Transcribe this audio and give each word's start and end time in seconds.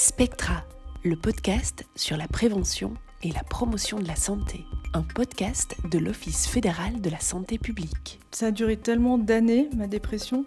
Spectra, 0.00 0.62
le 1.02 1.16
podcast 1.16 1.84
sur 1.96 2.16
la 2.16 2.28
prévention 2.28 2.94
et 3.24 3.32
la 3.32 3.42
promotion 3.42 3.98
de 3.98 4.06
la 4.06 4.14
santé. 4.14 4.64
Un 4.94 5.02
podcast 5.02 5.74
de 5.90 5.98
l'Office 5.98 6.46
fédéral 6.46 7.00
de 7.00 7.10
la 7.10 7.18
santé 7.18 7.58
publique. 7.58 8.20
Ça 8.30 8.46
a 8.46 8.50
duré 8.52 8.76
tellement 8.76 9.18
d'années, 9.18 9.68
ma 9.76 9.88
dépression, 9.88 10.44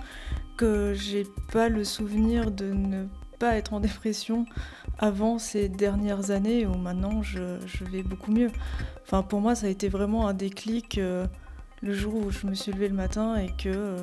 que 0.56 0.94
j'ai 0.94 1.26
pas 1.52 1.68
le 1.68 1.84
souvenir 1.84 2.50
de 2.50 2.72
ne 2.72 3.08
pas 3.40 3.58
être 3.58 3.74
en 3.74 3.82
dépression 3.82 4.46
avant 5.00 5.38
ces 5.38 5.68
dernières 5.68 6.32
années 6.32 6.66
où 6.66 6.76
maintenant 6.76 7.22
je, 7.22 7.58
vais 7.92 8.04
beaucoup 8.04 8.32
mieux. 8.32 8.52
Enfin, 9.04 9.22
pour 9.22 9.42
moi, 9.42 9.54
ça 9.54 9.66
a 9.66 9.70
été 9.70 9.90
vraiment 9.90 10.30
un 10.30 10.34
déclic 10.34 10.98
euh, 10.98 11.28
le 11.82 11.94
jour 11.94 12.16
où 12.16 12.32
je 12.32 12.48
me 12.48 12.54
suis 12.54 12.72
levée 12.72 12.88
le 12.88 12.96
matin 12.96 13.36
et 13.36 13.50
que 13.58 13.68
euh, 13.68 13.98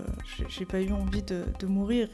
j'ai 0.51 0.67
pas 0.67 0.83
eu 0.83 0.93
envie 0.93 1.23
de, 1.23 1.45
de 1.59 1.67
mourir. 1.67 2.09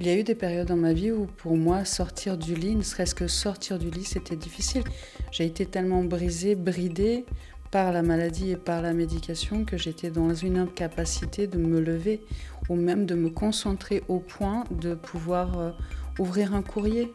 Il 0.00 0.06
y 0.06 0.10
a 0.10 0.16
eu 0.16 0.24
des 0.24 0.34
périodes 0.34 0.66
dans 0.66 0.76
ma 0.76 0.92
vie 0.92 1.12
où 1.12 1.26
pour 1.26 1.56
moi 1.56 1.84
sortir 1.84 2.36
du 2.36 2.54
lit, 2.54 2.74
ne 2.74 2.82
serait-ce 2.82 3.14
que 3.14 3.28
sortir 3.28 3.78
du 3.78 3.90
lit, 3.90 4.04
c'était 4.04 4.34
difficile. 4.34 4.82
J'ai 5.30 5.46
été 5.46 5.66
tellement 5.66 6.02
brisée, 6.02 6.56
bridée 6.56 7.24
par 7.70 7.92
la 7.92 8.02
maladie 8.02 8.50
et 8.50 8.56
par 8.56 8.82
la 8.82 8.92
médication 8.92 9.64
que 9.64 9.76
j'étais 9.76 10.10
dans 10.10 10.34
une 10.34 10.58
incapacité 10.58 11.46
de 11.46 11.58
me 11.58 11.80
lever 11.80 12.20
ou 12.68 12.74
même 12.74 13.06
de 13.06 13.14
me 13.14 13.30
concentrer 13.30 14.02
au 14.08 14.18
point 14.18 14.64
de 14.70 14.94
pouvoir 14.94 15.58
euh, 15.58 15.70
ouvrir 16.18 16.54
un 16.54 16.62
courrier, 16.62 17.12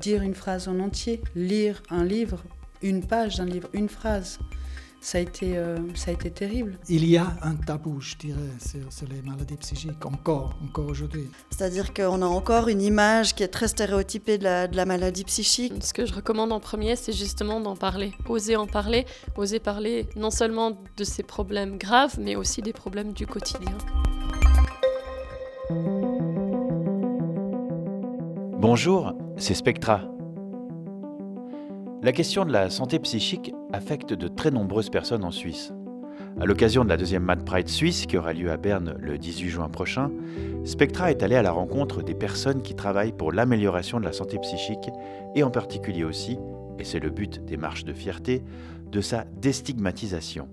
dire 0.00 0.22
une 0.22 0.34
phrase 0.34 0.66
en 0.66 0.80
entier, 0.80 1.20
lire 1.36 1.82
un 1.88 2.04
livre, 2.04 2.42
une 2.82 3.04
page 3.04 3.36
d'un 3.36 3.44
livre, 3.44 3.68
une 3.72 3.88
phrase 3.88 4.38
ça 5.00 5.18
a 5.18 5.20
été, 5.20 5.56
euh, 5.56 5.76
ça 5.94 6.10
a 6.10 6.14
été 6.14 6.30
terrible. 6.30 6.78
Il 6.88 7.08
y 7.08 7.16
a 7.16 7.36
un 7.42 7.54
tabou, 7.54 8.00
je 8.00 8.16
dirais, 8.16 8.40
sur, 8.60 9.08
les 9.08 9.22
maladies 9.22 9.56
psychiques, 9.56 10.04
encore, 10.04 10.56
encore 10.64 10.86
aujourd'hui. 10.86 11.30
C'est-à-dire 11.50 11.94
qu'on 11.94 12.20
a 12.22 12.26
encore 12.26 12.68
une 12.68 12.82
image 12.82 13.34
qui 13.34 13.42
est 13.42 13.48
très 13.48 13.68
stéréotypée 13.68 14.38
de 14.38 14.44
la, 14.44 14.66
de 14.66 14.76
la 14.76 14.84
maladie 14.84 15.24
psychique. 15.24 15.72
Ce 15.80 15.92
que 15.92 16.04
je 16.04 16.14
recommande 16.14 16.52
en 16.52 16.60
premier, 16.60 16.96
c'est 16.96 17.12
justement 17.12 17.60
d'en 17.60 17.76
parler. 17.76 18.12
Oser 18.28 18.56
en 18.56 18.66
parler, 18.66 19.06
oser 19.36 19.60
parler 19.60 20.08
non 20.16 20.30
seulement 20.30 20.76
de 20.96 21.04
ces 21.04 21.22
problèmes 21.22 21.78
graves, 21.78 22.16
mais 22.20 22.36
aussi 22.36 22.62
des 22.62 22.72
problèmes 22.72 23.12
du 23.12 23.26
quotidien. 23.26 23.78
Bonjour, 28.60 29.14
c'est 29.36 29.54
Spectra 29.54 30.17
la 32.02 32.12
question 32.12 32.44
de 32.44 32.52
la 32.52 32.70
santé 32.70 32.98
psychique 33.00 33.52
affecte 33.72 34.12
de 34.12 34.28
très 34.28 34.50
nombreuses 34.50 34.90
personnes 34.90 35.24
en 35.24 35.32
Suisse. 35.32 35.72
À 36.40 36.46
l'occasion 36.46 36.84
de 36.84 36.88
la 36.88 36.96
deuxième 36.96 37.24
Mad 37.24 37.44
Pride 37.44 37.68
suisse 37.68 38.06
qui 38.06 38.16
aura 38.16 38.32
lieu 38.32 38.52
à 38.52 38.56
Berne 38.56 38.94
le 39.00 39.18
18 39.18 39.48
juin 39.48 39.68
prochain, 39.68 40.10
Spectra 40.64 41.10
est 41.10 41.24
allé 41.24 41.34
à 41.34 41.42
la 41.42 41.50
rencontre 41.50 42.02
des 42.02 42.14
personnes 42.14 42.62
qui 42.62 42.76
travaillent 42.76 43.12
pour 43.12 43.32
l'amélioration 43.32 43.98
de 43.98 44.04
la 44.04 44.12
santé 44.12 44.38
psychique 44.38 44.90
et 45.34 45.42
en 45.42 45.50
particulier 45.50 46.04
aussi, 46.04 46.38
et 46.78 46.84
c'est 46.84 47.00
le 47.00 47.10
but 47.10 47.44
des 47.44 47.56
marches 47.56 47.84
de 47.84 47.92
fierté, 47.92 48.44
de 48.92 49.00
sa 49.00 49.24
déstigmatisation. 49.40 50.48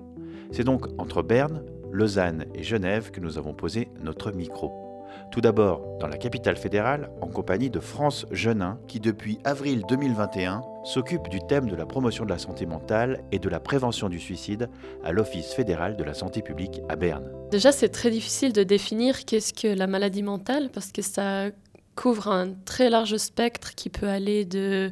C'est 0.52 0.64
donc 0.64 0.88
entre 0.98 1.22
Berne, 1.22 1.64
Lausanne 1.92 2.46
et 2.56 2.64
Genève 2.64 3.12
que 3.12 3.20
nous 3.20 3.38
avons 3.38 3.54
posé 3.54 3.90
notre 4.04 4.32
micro. 4.32 4.85
Tout 5.32 5.42
d'abord 5.42 5.82
dans 6.00 6.08
la 6.08 6.18
capitale 6.18 6.56
fédérale, 6.56 7.10
en 7.22 7.28
compagnie 7.28 7.70
de 7.70 7.80
France 7.80 8.26
Genin, 8.32 8.80
qui 8.88 9.00
depuis 9.00 9.40
avril 9.44 9.84
2021 9.88 10.62
s'occupe 10.84 11.28
du 11.30 11.40
thème 11.42 11.68
de 11.68 11.76
la 11.76 11.86
promotion 11.86 12.26
de 12.26 12.30
la 12.30 12.38
santé 12.38 12.66
mentale 12.66 13.24
et 13.32 13.40
de 13.40 13.50
la 13.50 13.60
prévention 13.60 14.08
du 14.08 14.20
suicide 14.20 14.70
à 15.04 15.12
l'Office 15.12 15.54
fédéral 15.54 15.98
de 15.98 16.04
la 16.04 16.14
santé 16.14 16.42
publique 16.42 16.82
à 16.90 16.96
Berne. 16.96 17.30
Déjà, 17.52 17.72
c'est 17.72 17.90
très 17.90 18.12
difficile 18.12 18.54
de 18.54 18.64
définir 18.64 19.26
qu'est-ce 19.26 19.54
que 19.54 19.68
la 19.68 19.88
maladie 19.88 20.24
mentale, 20.24 20.70
parce 20.72 20.92
que 20.92 21.02
ça 21.02 21.48
couvre 21.96 22.28
un 22.28 22.54
très 22.66 22.90
large 22.90 23.18
spectre 23.18 23.74
qui 23.76 23.90
peut 23.90 24.08
aller 24.08 24.46
de, 24.46 24.92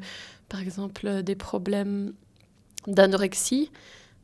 par 0.50 0.62
exemple, 0.62 1.22
des 1.24 1.36
problèmes 1.36 2.14
d'anorexie, 2.88 3.72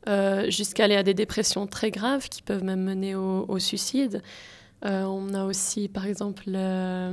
euh, 0.08 0.50
jusqu'à 0.50 0.84
aller 0.84 0.96
à 0.96 1.02
des 1.02 1.14
dépressions 1.14 1.66
très 1.66 1.90
graves 1.90 2.28
qui 2.28 2.42
peuvent 2.42 2.64
même 2.64 2.82
mener 2.82 3.14
au 3.14 3.58
suicide. 3.58 4.22
Euh, 4.84 5.04
on 5.04 5.34
a 5.34 5.44
aussi, 5.44 5.88
par 5.88 6.06
exemple, 6.06 6.44
la 6.46 7.12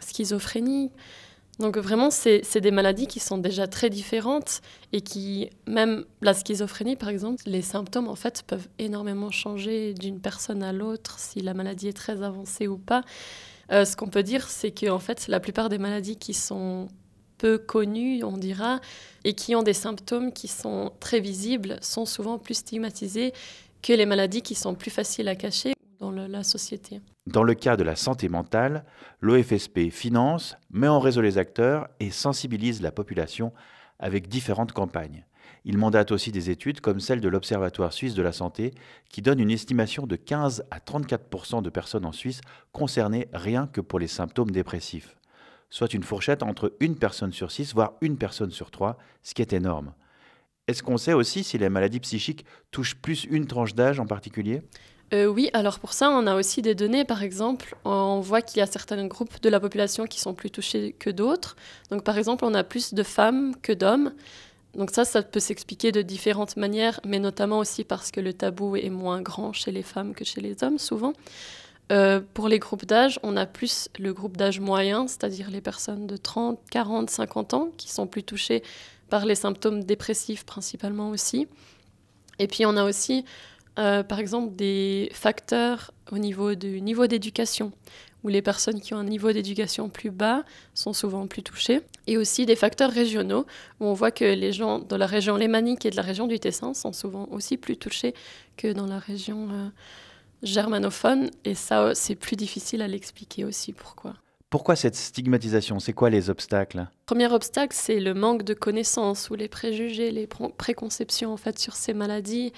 schizophrénie. 0.00 0.90
Donc 1.60 1.78
vraiment, 1.78 2.10
c'est 2.10 2.60
des 2.60 2.72
maladies 2.72 3.06
qui 3.06 3.20
sont 3.20 3.38
déjà 3.38 3.68
très 3.68 3.88
différentes 3.88 4.60
et 4.92 5.00
qui, 5.00 5.50
même 5.68 6.04
la 6.20 6.34
schizophrénie, 6.34 6.96
par 6.96 7.08
exemple, 7.08 7.44
les 7.46 7.62
symptômes, 7.62 8.08
en 8.08 8.16
fait, 8.16 8.42
peuvent 8.44 8.68
énormément 8.80 9.30
changer 9.30 9.94
d'une 9.94 10.20
personne 10.20 10.64
à 10.64 10.72
l'autre, 10.72 11.20
si 11.20 11.40
la 11.40 11.54
maladie 11.54 11.88
est 11.88 11.96
très 11.96 12.22
avancée 12.22 12.66
ou 12.66 12.76
pas. 12.76 13.04
Euh, 13.70 13.84
ce 13.84 13.94
qu'on 13.94 14.08
peut 14.08 14.24
dire, 14.24 14.48
c'est 14.48 14.72
que, 14.72 14.90
en 14.90 14.98
fait, 14.98 15.28
la 15.28 15.38
plupart 15.38 15.68
des 15.68 15.78
maladies 15.78 16.16
qui 16.16 16.34
sont 16.34 16.88
peu 17.38 17.56
connues, 17.56 18.24
on 18.24 18.36
dira, 18.36 18.80
et 19.22 19.34
qui 19.34 19.54
ont 19.54 19.62
des 19.62 19.74
symptômes 19.74 20.32
qui 20.32 20.48
sont 20.48 20.92
très 20.98 21.20
visibles, 21.20 21.78
sont 21.82 22.04
souvent 22.04 22.38
plus 22.38 22.54
stigmatisées 22.54 23.32
que 23.80 23.92
les 23.92 24.06
maladies 24.06 24.42
qui 24.42 24.56
sont 24.56 24.74
plus 24.74 24.90
faciles 24.90 25.28
à 25.28 25.36
cacher 25.36 25.73
dans 27.26 27.42
le 27.42 27.54
cas 27.54 27.76
de 27.76 27.82
la 27.82 27.96
santé 27.96 28.28
mentale, 28.28 28.84
l'OFSP 29.20 29.90
finance, 29.90 30.56
met 30.70 30.88
en 30.88 31.00
réseau 31.00 31.22
les 31.22 31.38
acteurs 31.38 31.88
et 32.00 32.10
sensibilise 32.10 32.82
la 32.82 32.92
population 32.92 33.52
avec 33.98 34.28
différentes 34.28 34.72
campagnes. 34.72 35.24
Il 35.64 35.78
mandate 35.78 36.12
aussi 36.12 36.30
des 36.30 36.50
études 36.50 36.80
comme 36.80 37.00
celle 37.00 37.22
de 37.22 37.28
l'Observatoire 37.28 37.92
suisse 37.94 38.14
de 38.14 38.22
la 38.22 38.32
santé 38.32 38.74
qui 39.08 39.22
donne 39.22 39.40
une 39.40 39.50
estimation 39.50 40.06
de 40.06 40.16
15 40.16 40.64
à 40.70 40.78
34% 40.78 41.62
de 41.62 41.70
personnes 41.70 42.04
en 42.04 42.12
Suisse 42.12 42.42
concernées 42.72 43.28
rien 43.32 43.66
que 43.66 43.80
pour 43.80 43.98
les 43.98 44.06
symptômes 44.06 44.50
dépressifs, 44.50 45.16
soit 45.70 45.94
une 45.94 46.02
fourchette 46.02 46.42
entre 46.42 46.74
une 46.80 46.96
personne 46.96 47.32
sur 47.32 47.50
six, 47.50 47.72
voire 47.72 47.94
une 48.02 48.18
personne 48.18 48.50
sur 48.50 48.70
trois, 48.70 48.98
ce 49.22 49.32
qui 49.32 49.40
est 49.40 49.54
énorme. 49.54 49.94
Est-ce 50.66 50.82
qu'on 50.82 50.98
sait 50.98 51.12
aussi 51.14 51.44
si 51.44 51.56
les 51.56 51.68
maladies 51.68 52.00
psychiques 52.00 52.44
touchent 52.70 52.96
plus 52.96 53.24
une 53.24 53.46
tranche 53.46 53.74
d'âge 53.74 54.00
en 54.00 54.06
particulier? 54.06 54.62
Euh, 55.12 55.26
oui, 55.26 55.50
alors 55.52 55.78
pour 55.78 55.92
ça, 55.92 56.10
on 56.10 56.26
a 56.26 56.34
aussi 56.34 56.62
des 56.62 56.74
données. 56.74 57.04
Par 57.04 57.22
exemple, 57.22 57.76
on 57.84 58.20
voit 58.20 58.42
qu'il 58.42 58.58
y 58.58 58.62
a 58.62 58.66
certains 58.66 59.06
groupes 59.06 59.40
de 59.42 59.48
la 59.48 59.60
population 59.60 60.06
qui 60.06 60.18
sont 60.18 60.34
plus 60.34 60.50
touchés 60.50 60.94
que 60.98 61.10
d'autres. 61.10 61.56
Donc, 61.90 62.02
par 62.04 62.18
exemple, 62.18 62.44
on 62.44 62.54
a 62.54 62.64
plus 62.64 62.94
de 62.94 63.02
femmes 63.02 63.54
que 63.62 63.72
d'hommes. 63.72 64.12
Donc 64.74 64.90
ça, 64.90 65.04
ça 65.04 65.22
peut 65.22 65.40
s'expliquer 65.40 65.92
de 65.92 66.02
différentes 66.02 66.56
manières, 66.56 66.98
mais 67.06 67.20
notamment 67.20 67.58
aussi 67.58 67.84
parce 67.84 68.10
que 68.10 68.20
le 68.20 68.32
tabou 68.32 68.76
est 68.76 68.90
moins 68.90 69.22
grand 69.22 69.52
chez 69.52 69.70
les 69.70 69.82
femmes 69.82 70.14
que 70.14 70.24
chez 70.24 70.40
les 70.40 70.64
hommes, 70.64 70.78
souvent. 70.78 71.12
Euh, 71.92 72.20
pour 72.32 72.48
les 72.48 72.58
groupes 72.58 72.86
d'âge, 72.86 73.20
on 73.22 73.36
a 73.36 73.46
plus 73.46 73.88
le 73.98 74.12
groupe 74.12 74.36
d'âge 74.36 74.58
moyen, 74.58 75.06
c'est-à-dire 75.06 75.50
les 75.50 75.60
personnes 75.60 76.06
de 76.06 76.16
30, 76.16 76.58
40, 76.70 77.10
50 77.10 77.54
ans, 77.54 77.68
qui 77.76 77.92
sont 77.92 78.06
plus 78.06 78.24
touchées 78.24 78.62
par 79.10 79.26
les 79.26 79.34
symptômes 79.34 79.84
dépressifs 79.84 80.44
principalement 80.44 81.10
aussi. 81.10 81.46
Et 82.38 82.48
puis 82.48 82.66
on 82.66 82.76
a 82.76 82.84
aussi 82.84 83.24
euh, 83.78 84.02
par 84.02 84.18
exemple, 84.18 84.54
des 84.54 85.10
facteurs 85.12 85.92
au 86.12 86.18
niveau 86.18 86.54
du 86.54 86.80
niveau 86.80 87.06
d'éducation, 87.06 87.72
où 88.22 88.28
les 88.28 88.42
personnes 88.42 88.80
qui 88.80 88.94
ont 88.94 88.98
un 88.98 89.04
niveau 89.04 89.32
d'éducation 89.32 89.88
plus 89.88 90.10
bas 90.10 90.44
sont 90.74 90.92
souvent 90.92 91.26
plus 91.26 91.42
touchées, 91.42 91.80
et 92.06 92.16
aussi 92.16 92.46
des 92.46 92.56
facteurs 92.56 92.90
régionaux, 92.90 93.46
où 93.80 93.86
on 93.86 93.92
voit 93.92 94.10
que 94.10 94.24
les 94.24 94.52
gens 94.52 94.78
dans 94.78 94.96
la 94.96 95.06
région 95.06 95.36
lémanique 95.36 95.84
et 95.86 95.90
de 95.90 95.96
la 95.96 96.02
région 96.02 96.26
du 96.26 96.38
Tessin 96.38 96.74
sont 96.74 96.92
souvent 96.92 97.28
aussi 97.30 97.56
plus 97.56 97.76
touchés 97.76 98.14
que 98.56 98.72
dans 98.72 98.86
la 98.86 98.98
région 98.98 99.48
euh, 99.50 99.68
germanophone, 100.42 101.30
et 101.44 101.54
ça, 101.54 101.94
c'est 101.94 102.14
plus 102.14 102.36
difficile 102.36 102.82
à 102.82 102.88
l'expliquer 102.88 103.44
aussi 103.44 103.72
pourquoi. 103.72 104.14
Pourquoi 104.50 104.76
cette 104.76 104.94
stigmatisation? 104.94 105.80
C'est 105.80 105.94
quoi 105.94 106.10
les 106.10 106.30
obstacles? 106.30 106.78
Le 106.78 106.86
premier 107.06 107.26
obstacle, 107.26 107.74
c'est 107.76 107.98
le 107.98 108.14
manque 108.14 108.44
de 108.44 108.54
connaissances 108.54 109.28
ou 109.28 109.34
les 109.34 109.48
préjugés, 109.48 110.12
les 110.12 110.28
préconceptions 110.28 111.32
en 111.32 111.36
fait 111.36 111.58
sur 111.58 111.74
ces 111.74 111.92
maladies 111.92 112.52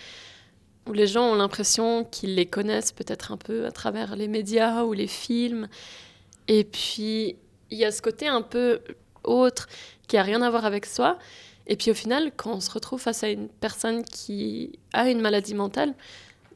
où 0.86 0.92
les 0.92 1.06
gens 1.06 1.32
ont 1.32 1.34
l'impression 1.34 2.04
qu'ils 2.04 2.34
les 2.34 2.46
connaissent 2.46 2.92
peut-être 2.92 3.32
un 3.32 3.36
peu 3.36 3.66
à 3.66 3.70
travers 3.70 4.16
les 4.16 4.28
médias 4.28 4.84
ou 4.84 4.92
les 4.92 5.06
films. 5.06 5.68
Et 6.48 6.64
puis, 6.64 7.36
il 7.70 7.78
y 7.78 7.84
a 7.84 7.90
ce 7.90 8.02
côté 8.02 8.28
un 8.28 8.42
peu 8.42 8.80
autre 9.24 9.66
qui 10.06 10.16
a 10.16 10.22
rien 10.22 10.42
à 10.42 10.50
voir 10.50 10.64
avec 10.64 10.86
soi. 10.86 11.18
Et 11.66 11.76
puis 11.76 11.90
au 11.90 11.94
final, 11.94 12.30
quand 12.36 12.52
on 12.52 12.60
se 12.60 12.70
retrouve 12.70 13.00
face 13.00 13.24
à 13.24 13.28
une 13.28 13.48
personne 13.48 14.04
qui 14.04 14.78
a 14.92 15.10
une 15.10 15.20
maladie 15.20 15.54
mentale, 15.54 15.94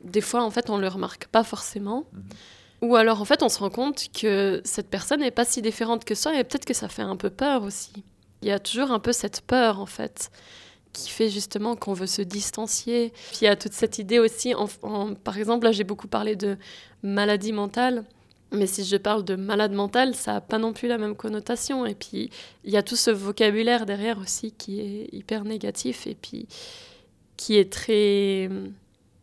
des 0.04 0.20
fois, 0.20 0.44
en 0.44 0.50
fait, 0.50 0.70
on 0.70 0.76
ne 0.76 0.82
le 0.82 0.88
remarque 0.88 1.26
pas 1.26 1.42
forcément. 1.42 2.04
Mhm. 2.12 2.22
Ou 2.82 2.96
alors, 2.96 3.20
en 3.20 3.24
fait, 3.24 3.42
on 3.42 3.48
se 3.48 3.58
rend 3.58 3.68
compte 3.68 4.06
que 4.12 4.62
cette 4.64 4.88
personne 4.88 5.20
n'est 5.20 5.30
pas 5.30 5.44
si 5.44 5.60
différente 5.60 6.04
que 6.04 6.14
ça 6.14 6.38
et 6.38 6.44
peut-être 6.44 6.64
que 6.64 6.72
ça 6.72 6.88
fait 6.88 7.02
un 7.02 7.16
peu 7.16 7.28
peur 7.28 7.64
aussi. 7.64 7.92
Il 8.40 8.48
y 8.48 8.52
a 8.52 8.58
toujours 8.58 8.90
un 8.92 9.00
peu 9.00 9.12
cette 9.12 9.42
peur, 9.42 9.80
en 9.80 9.86
fait 9.86 10.30
qui 10.92 11.10
fait 11.10 11.28
justement 11.28 11.76
qu'on 11.76 11.92
veut 11.92 12.06
se 12.06 12.22
distancier. 12.22 13.12
Puis 13.30 13.38
il 13.42 13.44
y 13.44 13.48
a 13.48 13.56
toute 13.56 13.72
cette 13.72 13.98
idée 13.98 14.18
aussi, 14.18 14.54
par 15.24 15.38
exemple, 15.38 15.64
là 15.64 15.72
j'ai 15.72 15.84
beaucoup 15.84 16.08
parlé 16.08 16.36
de 16.36 16.56
maladie 17.02 17.52
mentale, 17.52 18.04
mais 18.52 18.66
si 18.66 18.84
je 18.84 18.96
parle 18.96 19.24
de 19.24 19.36
malade 19.36 19.72
mental, 19.72 20.14
ça 20.14 20.34
n'a 20.34 20.40
pas 20.40 20.58
non 20.58 20.72
plus 20.72 20.88
la 20.88 20.98
même 20.98 21.14
connotation. 21.14 21.86
Et 21.86 21.94
puis 21.94 22.30
il 22.64 22.72
y 22.72 22.76
a 22.76 22.82
tout 22.82 22.96
ce 22.96 23.10
vocabulaire 23.10 23.86
derrière 23.86 24.18
aussi 24.18 24.52
qui 24.52 24.80
est 24.80 25.08
hyper 25.12 25.44
négatif 25.44 26.06
et 26.06 26.16
puis 26.20 26.48
qui 27.36 27.56
est 27.56 27.72
très 27.72 28.48
hum, 28.48 28.72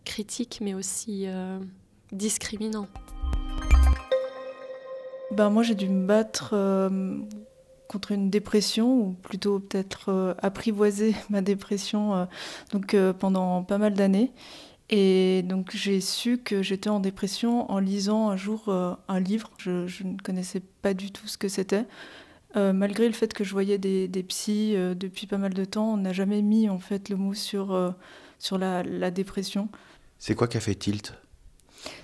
critique, 0.06 0.60
mais 0.62 0.74
aussi 0.74 1.26
euh, 1.28 1.60
discriminant. 2.12 2.88
Ben 5.32 5.50
moi 5.50 5.62
j'ai 5.62 5.76
dû 5.76 5.90
me 5.90 6.08
battre 6.08 6.52
euh, 6.54 7.20
contre 7.88 8.12
une 8.12 8.30
dépression, 8.30 9.00
ou 9.00 9.12
plutôt 9.24 9.60
peut-être 9.60 10.36
apprivoiser 10.42 11.16
ma 11.30 11.42
dépression 11.42 12.28
donc, 12.72 12.96
pendant 13.20 13.64
pas 13.64 13.78
mal 13.78 13.94
d'années. 13.94 14.32
Et 14.90 15.44
donc 15.44 15.72
j'ai 15.74 16.00
su 16.00 16.38
que 16.38 16.62
j'étais 16.62 16.90
en 16.90 17.02
dépression 17.02 17.70
en 17.70 17.80
lisant 17.80 18.30
un 18.30 18.38
jour 18.38 18.70
un 18.70 19.20
livre. 19.20 19.52
Je, 19.58 20.04
ne 20.04 20.18
connaissais 20.24 20.62
pas 20.82 20.94
du 20.94 21.12
tout 21.12 21.28
ce 21.28 21.38
que 21.38 21.50
c'était. 21.50 21.86
Euh, 22.56 22.74
malgré 22.74 23.08
le 23.08 23.14
fait 23.14 23.34
que 23.34 23.44
je 23.44 23.52
voyais 23.52 23.78
des, 23.78 24.08
psys 24.24 24.76
euh, 24.76 24.96
depuis 24.96 25.28
pas 25.28 25.38
mal 25.38 25.54
de 25.54 25.66
temps, 25.66 25.94
on 25.94 25.98
n'a 25.98 26.14
jamais 26.14 26.42
mis 26.42 26.70
en 26.70 26.80
fait 26.80 27.10
le 27.10 27.18
mot 27.18 27.34
sur, 27.34 27.74
euh, 27.74 27.92
sur 28.40 28.58
la, 28.58 28.84
la, 28.84 29.12
dépression. 29.12 29.70
C'est 30.18 30.34
quoi 30.34 30.48
qui 30.48 30.58
a 30.58 30.60
fait 30.60 30.76
tilt? 30.76 31.14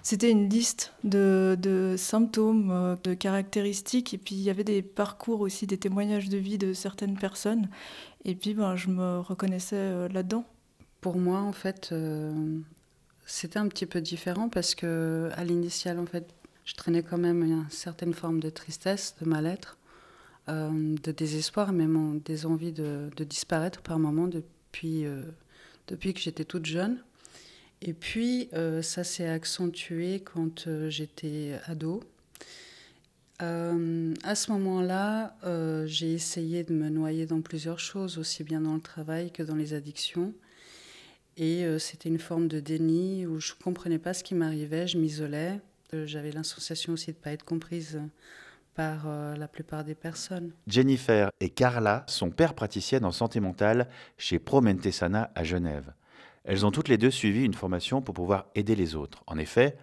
C'était 0.01 0.29
une 0.29 0.49
liste 0.49 0.93
de, 1.03 1.57
de, 1.61 1.95
symptômes, 1.97 2.97
de 3.03 3.13
caractéristiques, 3.13 4.13
et 4.13 4.17
puis 4.17 4.35
il 4.35 4.41
y 4.41 4.49
avait 4.49 4.63
des 4.63 4.81
parcours 4.81 5.41
aussi, 5.41 5.67
des 5.67 5.77
témoignages 5.77 6.29
de 6.29 6.37
vie 6.37 6.57
de 6.57 6.73
certaines 6.73 7.17
personnes, 7.17 7.69
et 8.25 8.35
puis 8.35 8.53
ben, 8.53 8.75
je 8.75 8.89
me 8.89 9.19
reconnaissais 9.19 10.09
là-dedans. 10.09 10.45
Pour 11.01 11.17
moi, 11.17 11.39
en 11.39 11.53
fait, 11.53 11.93
c'était 13.25 13.59
un 13.59 13.67
petit 13.67 13.85
peu 13.85 14.01
différent 14.01 14.49
parce 14.49 14.75
que 14.75 15.29
à 15.35 15.43
l'initial, 15.43 15.99
en 15.99 16.05
fait, 16.05 16.27
je 16.65 16.73
traînais 16.75 17.03
quand 17.03 17.17
même 17.17 17.43
une 17.43 17.65
certaine 17.69 18.13
forme 18.13 18.39
de 18.39 18.49
tristesse, 18.49 19.15
de 19.21 19.25
mal-être. 19.27 19.77
Euh, 20.49 20.95
de 21.01 21.11
désespoir, 21.13 21.71
même 21.71 22.19
des 22.25 22.45
envies 22.45 22.73
de, 22.73 23.09
disparaître 23.23 23.81
par 23.81 23.97
moments 23.97 24.27
depuis, 24.27 25.05
euh, 25.05 25.21
depuis 25.87 26.13
que 26.13 26.19
j'étais 26.19 26.43
toute 26.43 26.65
jeune. 26.65 27.01
Et 27.83 27.93
puis, 27.93 28.49
euh, 28.53 28.81
ça 28.81 29.03
s'est 29.03 29.27
accentué 29.27 30.21
quand 30.21 30.67
j'étais 30.89 31.59
ado. 31.65 32.01
à 33.39 34.35
ce 34.35 34.51
moment-là, 34.53 35.35
j'ai 35.85 36.13
essayé 36.13 36.63
de 36.63 36.73
me 36.73 36.89
noyer 36.89 37.25
dans 37.25 37.41
plusieurs 37.41 37.79
choses, 37.79 38.17
aussi 38.17 38.43
bien 38.45 38.61
dans 38.61 38.75
le 38.75 38.81
travail 38.81 39.31
que 39.31 39.43
dans 39.43 39.55
les 39.55 39.73
addictions. 39.73 40.33
Et 41.35 41.65
c'était 41.77 42.07
une 42.07 42.19
forme 42.19 42.47
de 42.47 42.61
déni 42.61 43.25
où 43.25 43.41
je 43.41 43.51
ne 43.53 43.61
comprenais 43.61 43.99
pas 43.99 44.13
ce 44.13 44.23
qui 44.23 44.33
m'arrivait, 44.33 44.87
je 44.87 44.97
m'isolais. 44.97 45.59
J'avais 45.91 46.31
l'insensation 46.31 46.93
aussi 46.93 47.11
de 47.11 47.17
ne 47.17 47.21
pas 47.21 47.31
être 47.31 47.43
comprise 47.43 47.99
par 48.75 49.03
euh, 49.07 49.35
la 49.35 49.47
plupart 49.47 49.83
des 49.83 49.95
personnes. 49.95 50.51
Jennifer 50.67 51.29
et 51.39 51.49
Carla 51.49 52.03
sont 52.07 52.31
pères 52.31 52.53
praticiennes 52.53 53.05
en 53.05 53.11
santé 53.11 53.39
mentale 53.39 53.87
chez 54.17 54.39
Promentesana 54.39 55.31
à 55.35 55.43
Genève. 55.43 55.93
Elles 56.43 56.65
ont 56.65 56.71
toutes 56.71 56.89
les 56.89 56.97
deux 56.97 57.11
suivi 57.11 57.45
une 57.45 57.53
formation 57.53 58.01
pour 58.01 58.13
pouvoir 58.13 58.47
aider 58.55 58.75
les 58.75 58.95
autres. 58.95 59.23
En 59.27 59.37
effet, 59.37 59.77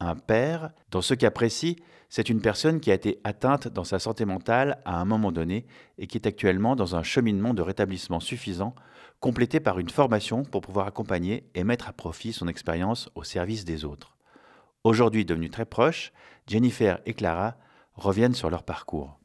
un 0.00 0.14
père, 0.14 0.70
dans 0.90 1.02
ce 1.02 1.14
cas 1.14 1.30
précis, 1.30 1.76
c'est 2.08 2.28
une 2.28 2.40
personne 2.40 2.80
qui 2.80 2.90
a 2.90 2.94
été 2.94 3.20
atteinte 3.24 3.66
dans 3.68 3.84
sa 3.84 3.98
santé 3.98 4.24
mentale 4.24 4.78
à 4.84 5.00
un 5.00 5.04
moment 5.04 5.32
donné 5.32 5.66
et 5.98 6.06
qui 6.06 6.18
est 6.18 6.26
actuellement 6.26 6.76
dans 6.76 6.94
un 6.94 7.02
cheminement 7.02 7.54
de 7.54 7.62
rétablissement 7.62 8.20
suffisant, 8.20 8.74
complété 9.18 9.58
par 9.58 9.78
une 9.78 9.90
formation 9.90 10.44
pour 10.44 10.60
pouvoir 10.60 10.86
accompagner 10.86 11.48
et 11.54 11.64
mettre 11.64 11.88
à 11.88 11.92
profit 11.92 12.32
son 12.32 12.46
expérience 12.46 13.08
au 13.14 13.24
service 13.24 13.64
des 13.64 13.84
autres. 13.84 14.16
Aujourd'hui 14.84 15.24
devenues 15.24 15.50
très 15.50 15.64
proches, 15.64 16.12
Jennifer 16.46 17.00
et 17.06 17.14
Clara 17.14 17.56
reviennent 17.94 18.34
sur 18.34 18.50
leur 18.50 18.62
parcours. 18.62 19.18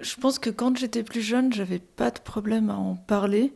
Je 0.00 0.14
pense 0.16 0.38
que 0.38 0.50
quand 0.50 0.76
j'étais 0.76 1.02
plus 1.02 1.22
jeune, 1.22 1.52
j'avais 1.52 1.78
pas 1.78 2.10
de 2.10 2.20
problème 2.20 2.68
à 2.68 2.76
en 2.76 2.96
parler. 2.96 3.54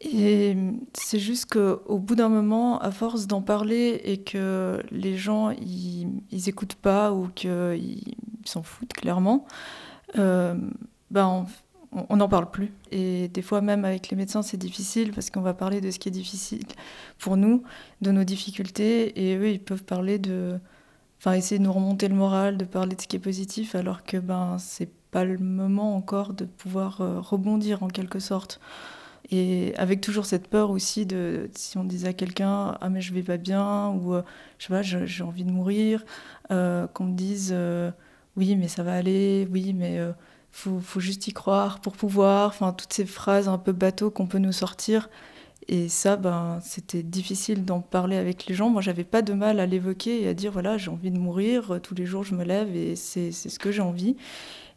Et 0.00 0.54
c'est 0.92 1.18
juste 1.18 1.46
qu'au 1.52 1.98
bout 1.98 2.16
d'un 2.16 2.28
moment, 2.28 2.78
à 2.80 2.90
force 2.90 3.26
d'en 3.26 3.40
parler 3.40 4.00
et 4.04 4.18
que 4.18 4.82
les 4.90 5.16
gens 5.16 5.50
ils, 5.50 6.08
ils 6.30 6.48
écoutent 6.48 6.74
pas 6.74 7.12
ou 7.12 7.28
qu'ils 7.28 8.14
s'en 8.44 8.62
foutent 8.62 8.92
clairement, 8.92 9.46
euh, 10.18 10.54
ben 11.10 11.46
on 12.10 12.16
n'en 12.16 12.28
parle 12.28 12.50
plus. 12.50 12.72
Et 12.92 13.28
des 13.28 13.40
fois 13.40 13.62
même 13.62 13.86
avec 13.86 14.10
les 14.10 14.16
médecins 14.16 14.42
c'est 14.42 14.58
difficile 14.58 15.12
parce 15.12 15.30
qu'on 15.30 15.40
va 15.40 15.54
parler 15.54 15.80
de 15.80 15.90
ce 15.90 15.98
qui 15.98 16.08
est 16.08 16.12
difficile 16.12 16.64
pour 17.18 17.38
nous, 17.38 17.62
de 18.02 18.10
nos 18.10 18.24
difficultés, 18.24 19.30
et 19.30 19.36
eux 19.36 19.50
ils 19.50 19.62
peuvent 19.62 19.84
parler 19.84 20.18
de, 20.18 20.58
enfin 21.18 21.32
essayer 21.32 21.58
de 21.58 21.64
nous 21.64 21.72
remonter 21.72 22.08
le 22.08 22.14
moral, 22.14 22.58
de 22.58 22.66
parler 22.66 22.96
de 22.96 23.00
ce 23.00 23.08
qui 23.08 23.16
est 23.16 23.20
positif, 23.20 23.74
alors 23.74 24.04
que 24.04 24.18
ben 24.18 24.58
c'est 24.58 24.90
pas 25.10 25.24
le 25.24 25.38
moment 25.38 25.96
encore 25.96 26.34
de 26.34 26.44
pouvoir 26.44 27.00
euh, 27.00 27.20
rebondir 27.20 27.82
en 27.82 27.88
quelque 27.88 28.18
sorte. 28.18 28.60
Et 29.30 29.74
avec 29.76 30.00
toujours 30.00 30.24
cette 30.24 30.48
peur 30.48 30.70
aussi 30.70 31.04
de 31.06 31.50
si 31.54 31.78
on 31.78 31.84
disait 31.84 32.08
à 32.08 32.12
quelqu'un 32.12 32.78
ah 32.80 32.88
mais 32.88 33.00
je 33.00 33.12
vais 33.12 33.22
pas 33.22 33.38
bien 33.38 33.88
ou 33.88 34.14
euh, 34.14 34.22
je 34.58 34.66
sais 34.66 34.72
pas 34.72 34.82
j'ai 34.82 35.24
envie 35.24 35.44
de 35.44 35.50
mourir, 35.50 36.04
euh, 36.52 36.86
qu'on 36.86 37.04
me 37.06 37.14
dise 37.14 37.54
oui 38.36 38.54
mais 38.56 38.68
ça 38.68 38.82
va 38.84 38.94
aller, 38.94 39.48
oui 39.50 39.72
mais 39.72 39.98
faut, 40.52 40.78
faut 40.80 41.00
juste 41.00 41.26
y 41.26 41.32
croire 41.32 41.80
pour 41.80 41.94
pouvoir, 41.94 42.48
enfin 42.48 42.72
toutes 42.72 42.92
ces 42.92 43.04
phrases 43.06 43.48
un 43.48 43.58
peu 43.58 43.72
bateau 43.72 44.10
qu'on 44.10 44.26
peut 44.26 44.38
nous 44.38 44.52
sortir 44.52 45.08
et 45.68 45.88
ça, 45.88 46.16
ben, 46.16 46.60
c'était 46.62 47.02
difficile 47.02 47.64
d'en 47.64 47.80
parler 47.80 48.16
avec 48.16 48.46
les 48.46 48.54
gens. 48.54 48.70
Moi, 48.70 48.82
j'avais 48.82 49.04
pas 49.04 49.22
de 49.22 49.32
mal 49.32 49.58
à 49.58 49.66
l'évoquer 49.66 50.22
et 50.22 50.28
à 50.28 50.34
dire 50.34 50.52
voilà, 50.52 50.78
j'ai 50.78 50.90
envie 50.90 51.10
de 51.10 51.18
mourir. 51.18 51.80
Tous 51.82 51.94
les 51.94 52.06
jours, 52.06 52.22
je 52.22 52.34
me 52.36 52.44
lève 52.44 52.74
et 52.76 52.94
c'est 52.94 53.32
ce 53.32 53.58
que 53.58 53.72
j'ai 53.72 53.82
envie. 53.82 54.16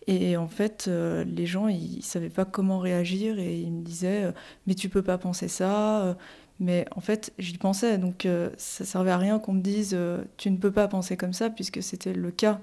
Et 0.09 0.37
en 0.37 0.47
fait, 0.47 0.85
euh, 0.87 1.23
les 1.23 1.45
gens, 1.45 1.67
ils, 1.67 2.01
savaient 2.01 2.31
pas 2.31 2.43
comment 2.43 2.79
réagir 2.79 3.37
et 3.37 3.59
ils 3.59 3.71
me 3.71 3.83
disaient 3.83 4.23
euh, 4.23 4.31
mais 4.65 4.73
tu 4.73 4.89
peux 4.89 5.03
pas 5.03 5.19
penser 5.19 5.47
ça. 5.47 6.01
Euh. 6.01 6.13
Mais 6.59 6.87
en 6.95 6.99
fait, 6.99 7.31
j'y 7.37 7.59
pensais. 7.59 7.99
Donc, 7.99 8.27
ça 8.57 8.83
servait 8.83 9.11
à 9.11 9.17
rien 9.17 9.39
qu'on 9.39 9.53
me 9.53 9.61
dise 9.61 9.97
tu 10.35 10.51
ne 10.51 10.57
peux 10.57 10.71
pas 10.71 10.89
penser 10.89 11.15
comme 11.15 11.31
ça 11.31 11.49
puisque 11.49 11.81
c'était 11.81 12.11
le 12.11 12.31
cas. 12.31 12.59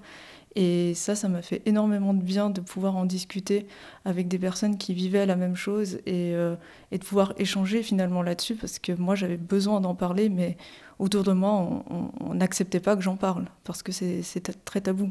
Et 0.54 0.93
ça, 0.94 1.14
ça 1.14 1.28
m'a 1.28 1.40
fait 1.40 1.62
énormément 1.64 2.12
de 2.12 2.22
bien 2.22 2.50
de 2.50 2.60
pouvoir 2.60 2.96
en 2.96 3.06
discuter 3.06 3.66
avec 4.04 4.28
des 4.28 4.38
personnes 4.38 4.76
qui 4.76 4.93
vivaient 4.93 5.25
la 5.25 5.37
même 5.37 5.56
chose 5.56 5.98
et, 6.04 6.32
et 6.32 6.98
de 6.98 7.04
pouvoir 7.04 7.32
échanger 7.38 7.82
finalement 7.82 8.22
là-dessus 8.22 8.54
parce 8.56 8.78
que 8.78 8.93
moi 8.93 9.14
j'avais 9.14 9.38
besoin 9.38 9.81
d'en 9.81 9.94
parler, 9.94 10.28
mais 10.28 10.58
autour 10.98 11.25
de 11.25 11.32
moi 11.32 11.82
on 12.20 12.34
n'acceptait 12.34 12.81
pas 12.81 12.96
que 12.96 13.02
j'en 13.02 13.16
parle 13.16 13.46
parce 13.64 13.82
que 13.82 13.93
c'est 13.93 14.64
très 14.66 14.82
tabou. 14.82 15.08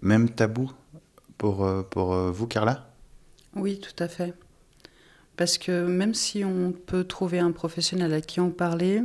Même 0.00 0.30
tabou? 0.30 0.70
Pour, 1.38 1.64
euh, 1.64 1.82
euh, 1.96 2.30
vous, 2.30 2.46
Carla? 2.46 2.90
Oui, 3.54 3.80
tout 3.80 4.02
à 4.02 4.08
fait. 4.08 4.34
Parce 5.36 5.56
que 5.56 5.86
même 5.86 6.14
si 6.14 6.44
on 6.44 6.72
peut 6.72 7.04
trouver 7.04 7.38
un 7.38 7.52
professionnel 7.52 8.12
à 8.12 8.20
qui 8.20 8.40
en 8.40 8.50
parler, 8.50 9.02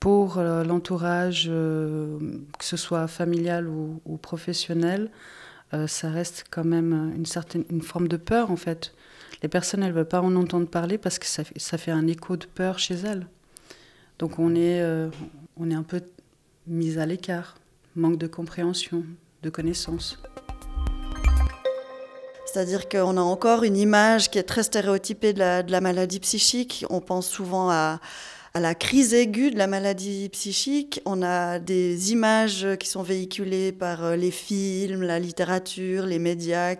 pour 0.00 0.38
euh, 0.38 0.64
l'entourage, 0.64 1.46
que 1.46 2.64
ce 2.64 2.76
soit 2.76 3.06
familial 3.08 3.68
ou, 3.68 4.16
professionnel, 4.22 5.10
ça 5.86 6.08
reste 6.08 6.46
quand 6.50 6.64
même 6.64 7.12
une 7.14 7.26
certaine 7.26 7.62
une 7.68 7.82
forme 7.82 8.08
de 8.08 8.16
peur 8.16 8.50
en 8.50 8.56
fait. 8.56 8.94
Les 9.42 9.50
personnes, 9.50 9.82
elles 9.82 9.90
ne 9.90 9.96
veulent 9.96 10.08
pas 10.08 10.22
en 10.22 10.34
entendre 10.34 10.66
parler 10.66 10.96
parce 10.96 11.18
que 11.18 11.26
ça, 11.26 11.42
ça, 11.56 11.76
fait 11.76 11.90
un 11.90 12.06
écho 12.06 12.38
de 12.38 12.46
peur 12.46 12.78
chez 12.78 12.94
elles. 12.94 13.26
Donc 14.18 14.38
on 14.38 14.54
est, 14.54 14.82
on 15.58 15.70
est 15.70 15.74
un 15.74 15.82
peu 15.82 16.00
mis 16.66 16.98
à 16.98 17.04
l'écart, 17.04 17.56
manque 17.96 18.16
de 18.16 18.26
compréhension, 18.26 19.04
de 19.42 19.50
connaissance. 19.50 20.18
C'est-à-dire 22.58 22.88
qu'on 22.88 23.16
a 23.16 23.20
encore 23.20 23.62
une 23.62 23.76
image 23.76 24.32
qui 24.32 24.38
est 24.40 24.42
très 24.42 24.64
stéréotypée 24.64 25.32
de 25.32 25.38
la, 25.38 25.80
maladie 25.80 26.18
psychique. 26.18 26.84
On 26.90 27.00
pense 27.00 27.28
souvent 27.28 27.70
à, 27.70 28.00
à 28.52 28.58
la 28.58 28.74
crise 28.74 29.14
aiguë 29.14 29.52
de 29.52 29.58
la 29.58 29.68
maladie 29.68 30.28
psychique. 30.30 31.00
On 31.04 31.22
a 31.22 31.60
des 31.60 32.10
images 32.10 32.66
qui 32.80 32.88
sont 32.88 33.04
véhiculées 33.04 33.70
par 33.70 34.04
euh, 34.04 34.16
les 34.16 34.32
films, 34.32 35.02
la 35.02 35.20
littérature, 35.20 36.04
les 36.04 36.18
médias. 36.18 36.74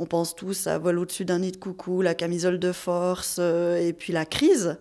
On 0.00 0.06
pense 0.06 0.34
tous 0.34 0.66
à 0.66 0.76
Vol 0.78 0.98
au-dessus 0.98 1.24
d'un 1.24 1.38
nid 1.38 1.52
de 1.52 1.56
coucou, 1.56 2.02
la 2.02 2.16
camisole 2.16 2.58
de 2.58 2.72
force 2.72 3.36
euh, 3.38 3.78
et 3.78 3.92
puis 3.92 4.12
la 4.12 4.26
crise. 4.26 4.76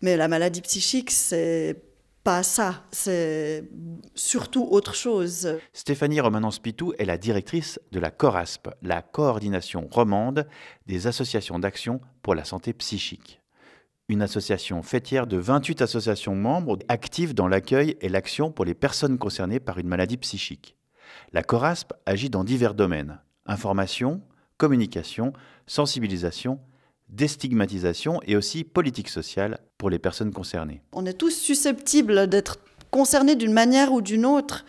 Mais 0.00 0.16
la 0.16 0.28
maladie 0.28 0.62
psychique, 0.62 1.10
c'est 1.10 1.76
pas 2.24 2.42
ça, 2.42 2.84
c'est 2.90 3.68
surtout 4.14 4.66
autre 4.70 4.94
chose. 4.94 5.58
Stéphanie 5.72 6.20
Romanence-Pitou 6.20 6.94
est 6.98 7.04
la 7.04 7.18
directrice 7.18 7.78
de 7.92 8.00
la 8.00 8.10
CORASP, 8.10 8.70
la 8.82 9.02
coordination 9.02 9.88
romande 9.90 10.48
des 10.86 11.06
associations 11.06 11.58
d'action 11.58 12.00
pour 12.22 12.34
la 12.34 12.44
santé 12.44 12.72
psychique 12.72 13.40
une 14.08 14.22
association 14.22 14.82
fêtière 14.82 15.26
de 15.26 15.38
28 15.38 15.80
associations 15.80 16.34
membres 16.34 16.78
actives 16.88 17.34
dans 17.34 17.48
l'accueil 17.48 17.96
et 18.00 18.08
l'action 18.08 18.52
pour 18.52 18.64
les 18.64 18.74
personnes 18.74 19.18
concernées 19.18 19.60
par 19.60 19.78
une 19.78 19.88
maladie 19.88 20.18
psychique. 20.18 20.76
La 21.32 21.42
CORASP 21.42 21.92
agit 22.06 22.30
dans 22.30 22.44
divers 22.44 22.74
domaines 22.74 23.18
information, 23.46 24.22
communication, 24.56 25.32
sensibilisation, 25.66 26.60
déstigmatisation 27.08 28.20
et 28.26 28.36
aussi 28.36 28.64
politique 28.64 29.08
sociale 29.08 29.58
pour 29.78 29.90
les 29.90 29.98
personnes 29.98 30.32
concernées. 30.32 30.82
On 30.92 31.06
est 31.06 31.14
tous 31.14 31.30
susceptibles 31.30 32.26
d'être 32.26 32.58
concernés 32.90 33.36
d'une 33.36 33.52
manière 33.52 33.92
ou 33.92 34.00
d'une 34.00 34.26
autre 34.26 34.64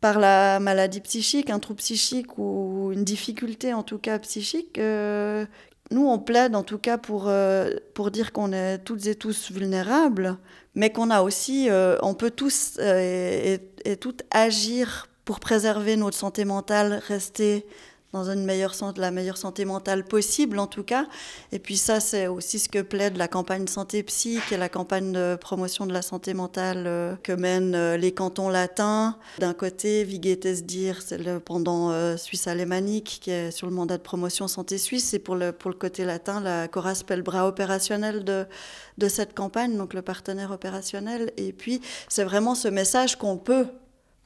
par 0.00 0.18
la 0.18 0.60
maladie 0.60 1.00
psychique, 1.00 1.50
un 1.50 1.58
trouble 1.58 1.80
psychique 1.80 2.38
ou 2.38 2.90
une 2.92 3.04
difficulté 3.04 3.74
en 3.74 3.82
tout 3.82 3.98
cas 3.98 4.18
psychique 4.18 4.78
euh, 4.78 5.44
nous, 5.90 6.06
on 6.06 6.18
plaide 6.18 6.54
en 6.54 6.62
tout 6.62 6.78
cas 6.78 6.98
pour, 6.98 7.24
euh, 7.26 7.70
pour 7.94 8.10
dire 8.10 8.32
qu'on 8.32 8.52
est 8.52 8.78
toutes 8.78 9.06
et 9.06 9.16
tous 9.16 9.50
vulnérables, 9.50 10.36
mais 10.74 10.90
qu'on 10.90 11.10
a 11.10 11.22
aussi, 11.22 11.68
euh, 11.68 11.96
on 12.02 12.14
peut 12.14 12.30
tous 12.30 12.78
et, 12.78 13.58
toutes 14.00 14.22
agir 14.30 15.08
pour 15.24 15.40
préserver 15.40 15.96
notre 15.96 16.16
santé 16.16 16.44
mentale, 16.44 17.02
rester 17.06 17.66
dans 18.12 18.24
la 18.24 19.10
meilleure 19.10 19.36
santé 19.36 19.64
mentale 19.64 20.04
possible 20.04 20.58
en 20.58 20.66
tout 20.66 20.82
cas. 20.82 21.06
Et 21.52 21.58
puis 21.58 21.76
ça, 21.76 22.00
c'est 22.00 22.26
aussi 22.26 22.58
ce 22.58 22.68
que 22.68 22.82
plaide 22.82 23.16
la 23.16 23.28
campagne 23.28 23.66
santé 23.66 24.02
psy, 24.02 24.40
qui 24.48 24.54
est 24.54 24.58
la 24.58 24.68
campagne 24.68 25.12
de 25.12 25.36
promotion 25.36 25.86
de 25.86 25.92
la 25.92 26.02
santé 26.02 26.34
mentale 26.34 26.84
euh, 26.86 27.14
que 27.22 27.32
mènent 27.32 27.74
euh, 27.74 27.96
les 27.96 28.12
cantons 28.12 28.48
latins. 28.48 29.16
D'un 29.38 29.54
côté, 29.54 30.04
Vigetes 30.04 30.66
Dir, 30.66 31.02
c'est 31.02 31.18
le 31.18 31.40
pendant 31.40 31.90
euh, 31.90 32.16
suisse 32.16 32.46
alémanique 32.46 33.18
qui 33.22 33.30
est 33.30 33.50
sur 33.50 33.66
le 33.68 33.72
mandat 33.72 33.96
de 33.96 34.02
promotion 34.02 34.48
santé 34.48 34.78
suisse. 34.78 35.14
Et 35.14 35.18
pour 35.18 35.36
le, 35.36 35.52
pour 35.52 35.70
le 35.70 35.76
côté 35.76 36.04
latin, 36.04 36.40
la 36.40 36.68
Coras 36.68 37.02
le 37.08 37.22
bras 37.22 37.46
opérationnel 37.46 38.24
de, 38.24 38.46
de 38.98 39.08
cette 39.08 39.34
campagne, 39.34 39.76
donc 39.76 39.94
le 39.94 40.02
partenaire 40.02 40.50
opérationnel. 40.50 41.32
Et 41.36 41.52
puis, 41.52 41.80
c'est 42.08 42.24
vraiment 42.24 42.54
ce 42.54 42.68
message 42.68 43.16
qu'on 43.16 43.36
peut 43.36 43.66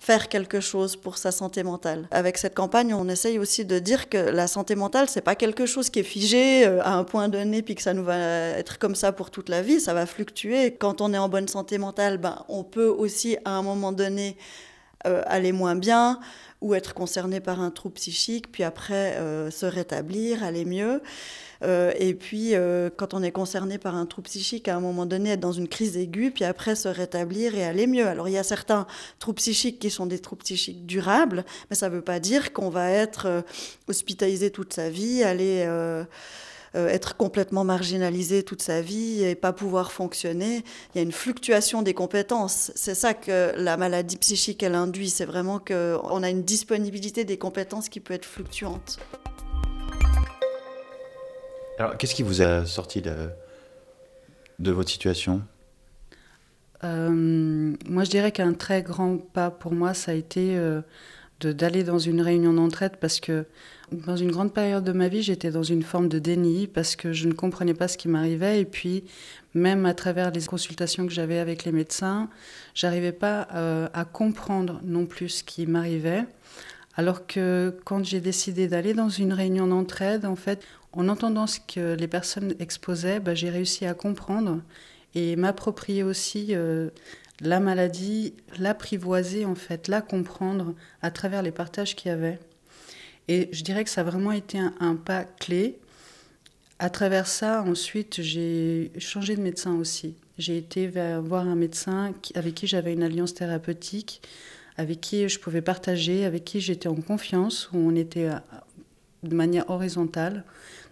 faire 0.05 0.29
quelque 0.29 0.61
chose 0.61 0.97
pour 0.97 1.17
sa 1.17 1.33
santé 1.33 1.63
mentale. 1.63 2.07
Avec 2.11 2.37
cette 2.37 2.55
campagne, 2.55 2.93
on 2.93 3.09
essaye 3.09 3.39
aussi 3.39 3.65
de 3.65 3.79
dire 3.79 4.11
que 4.11 4.19
la 4.19 4.47
santé 4.47 4.75
mentale, 4.75 5.09
c'est 5.09 5.23
pas 5.23 5.35
quelque 5.35 5.65
chose 5.65 5.89
qui 5.89 6.01
est 6.01 6.03
figé 6.03 6.67
euh, 6.67 6.83
à 6.83 6.93
un 6.93 7.05
point 7.05 7.31
donné 7.31 7.63
puis 7.63 7.75
que 7.75 7.81
ça 7.81 7.95
nous 7.95 8.05
va 8.05 8.19
être 8.19 8.79
comme 8.79 8.95
ça 8.95 9.13
pour 9.13 9.31
toute 9.31 9.49
la 9.49 9.63
vie, 9.63 9.81
ça 9.81 9.95
va 9.95 10.05
fluctuer. 10.05 10.75
Quand 10.75 11.01
on 11.01 11.15
est 11.15 11.19
en 11.19 11.31
bonne 11.31 11.49
santé 11.49 11.79
mentale, 11.79 12.19
ben, 12.19 12.45
on 12.51 12.65
peut 12.65 12.89
aussi 12.89 13.39
à 13.47 13.53
un 13.53 13.63
moment 13.63 13.93
donné 13.93 14.37
euh, 15.07 15.23
aller 15.27 15.53
moins 15.53 15.77
bien 15.77 16.19
ou 16.61 16.75
être 16.75 16.95
concerné 16.95 17.41
par 17.41 17.61
un 17.61 17.71
trouble 17.71 17.97
psychique, 17.97 18.51
puis 18.51 18.63
après 18.63 19.17
euh, 19.17 19.51
se 19.51 19.67
rétablir, 19.67 20.43
aller 20.43 20.65
mieux. 20.65 21.03
Euh, 21.63 21.93
et 21.99 22.15
puis, 22.15 22.55
quand 22.97 23.13
on 23.15 23.23
est 23.23 23.31
concerné 23.31 23.79
par 23.79 23.95
un 23.97 24.07
trouble 24.07 24.29
psychique, 24.29 24.69
à 24.69 24.77
un 24.77 24.81
moment 24.81 25.05
donné, 25.05 25.31
être 25.31 25.41
dans 25.41 25.53
une 25.53 25.69
crise 25.69 25.97
aiguë, 25.97 26.31
puis 26.31 26.45
après 26.45 26.75
se 26.75 26.89
rétablir 26.89 27.55
et 27.55 27.65
aller 27.65 27.87
mieux. 27.87 28.07
Alors, 28.07 28.29
il 28.29 28.33
y 28.33 28.39
a 28.39 28.43
certains 28.43 28.87
troubles 29.19 29.37
psychiques 29.37 29.79
qui 29.79 29.91
sont 29.91 30.07
des 30.07 30.19
troubles 30.19 30.43
psychiques 30.43 30.87
durables, 30.87 31.45
mais 31.69 31.77
ça 31.77 31.89
ne 31.89 31.95
veut 31.95 32.03
pas 32.03 32.19
dire 32.19 32.53
qu'on 32.53 32.71
va 32.71 32.91
être 32.91 33.45
hospitalisé 33.89 34.51
toute 34.51 34.73
sa 34.73 34.89
vie, 34.89 35.23
aller 35.23 35.67
être 36.75 37.17
complètement 37.17 37.65
marginalisé 37.65 38.43
toute 38.43 38.63
sa 38.63 38.81
vie 38.81 39.23
et 39.25 39.35
pas 39.35 39.53
pouvoir 39.53 39.93
fonctionner. 39.93 40.65
Il 40.95 40.99
y 40.99 41.01
a 41.01 41.03
une 41.03 41.13
fluctuation 41.13 41.83
des 41.83 41.95
compétences. 41.95 42.73
C'est 42.75 42.95
ça 42.95 43.15
que 43.15 43.53
la 43.57 43.77
maladie 43.77 44.17
psychique, 44.17 44.63
elle 44.63 44.75
induit. 44.75 45.11
C'est 45.11 45.25
vraiment 45.25 45.59
qu'on 45.59 46.23
a 46.23 46.31
une 46.31 46.43
disponibilité 46.43 47.25
des 47.25 47.39
compétences 47.39 47.89
qui 47.89 48.01
peut 48.01 48.15
être 48.15 48.25
fluctuante. 48.25 48.99
Alors, 51.79 51.97
qu'est-ce 51.97 52.15
qui 52.15 52.23
vous 52.23 52.43
a 52.43 52.67
sorti 52.67 53.03
de, 53.03 53.31
de 54.59 54.71
votre 54.71 54.91
situation? 54.91 55.43
Euh, 56.85 57.11
Moi, 57.89 58.05
je 58.05 58.11
dirais 58.11 58.31
qu'un 58.31 58.53
très 58.53 58.83
grand 58.83 59.19
pas 59.19 59.51
pour 59.51 59.73
moi, 59.73 59.95
ça 59.95 60.13
a 60.13 60.15
été 60.15 60.57
euh, 60.57 60.83
d'aller 61.47 61.85
dans 61.85 61.99
une 61.99 62.21
réunion 62.21 62.53
d'entraide 62.53 62.97
parce 63.01 63.21
que 63.21 63.47
dans 63.93 64.17
une 64.17 64.31
grande 64.31 64.53
période 64.53 64.85
de 64.85 64.93
ma 64.93 65.09
vie, 65.09 65.23
j'étais 65.23 65.51
dans 65.51 65.63
une 65.63 65.83
forme 65.83 66.09
de 66.09 66.19
déni 66.19 66.67
parce 66.67 66.97
que 66.97 67.13
je 67.13 67.29
ne 67.29 67.33
comprenais 67.33 67.75
pas 67.75 67.89
ce 67.89 67.99
qui 67.99 68.09
m'arrivait. 68.09 68.61
Et 68.61 68.65
puis, 68.65 69.05
même 69.55 69.87
à 69.87 69.95
travers 69.95 70.31
les 70.31 70.45
consultations 70.45 71.07
que 71.07 71.13
j'avais 71.13 71.39
avec 71.39 71.65
les 71.65 71.73
médecins, 71.73 72.29
j'arrivais 72.75 73.13
pas 73.13 73.49
euh, 73.55 73.89
à 73.93 74.05
comprendre 74.05 74.81
non 74.85 75.07
plus 75.07 75.29
ce 75.29 75.45
qui 75.45 75.67
m'arrivait. 75.67 76.25
Alors 76.97 77.27
que 77.27 77.77
quand 77.85 78.05
j'ai 78.05 78.21
décidé 78.21 78.69
d'aller 78.69 78.95
dans 78.95 79.09
une 79.09 79.33
réunion 79.33 79.67
d'entraide, 79.67 80.25
en 80.25 80.37
fait, 80.37 80.63
en 80.93 81.09
entendant 81.09 81.47
ce 81.47 81.59
que 81.61 81.95
les 81.95 82.09
personnes 82.09 82.55
exposaient, 82.61 83.21
bah, 83.21 83.35
j'ai 83.35 83.51
réussi 83.51 83.85
à 83.85 83.95
comprendre 83.95 84.61
et 85.15 85.37
m'approprier 85.37 86.03
aussi 86.03 86.49
euh, 86.51 86.91
la 87.41 87.61
maladie, 87.61 88.35
l'apprivoiser 88.59 89.45
en 89.45 89.55
fait, 89.55 89.89
la 89.89 90.01
comprendre 90.01 90.75
à 91.03 91.11
travers 91.11 91.43
les 91.43 91.51
partages 91.51 91.97
qu'il 91.97 92.11
y 92.11 92.15
avait. 92.15 92.39
Et 93.29 93.49
je 93.53 93.63
dirais 93.65 93.85
que 93.85 93.91
ça 93.91 94.03
a 94.03 94.05
vraiment 94.05 94.33
été 94.33 94.59
un, 94.59 94.97
pas 94.97 95.25
clé. 95.25 95.79
À 96.79 96.91
travers 96.91 97.27
ça, 97.27 97.63
ensuite, 97.63 98.21
j'ai 98.21 98.93
changé 98.99 99.37
de 99.37 99.41
médecin 99.41 99.75
aussi. 99.77 100.15
J'ai 100.37 100.59
été 100.59 100.89
voir 101.21 101.49
un 101.49 101.55
médecin 101.55 102.13
avec 102.35 102.55
qui 102.55 102.67
j'avais 102.67 102.93
une 102.93 103.03
alliance 103.03 103.35
thérapeutique, 103.35 104.21
avec 104.77 105.01
qui 105.01 105.29
je 105.29 105.39
pouvais 105.39 105.63
partager, 105.63 106.25
avec 106.25 106.45
qui 106.45 106.61
j'étais 106.61 106.89
en 106.89 106.97
confiance, 106.97 107.71
où 107.73 107.79
on 107.79 107.95
était 107.95 108.29
de 109.23 109.35
manière 109.35 109.71
horizontale. 109.71 110.45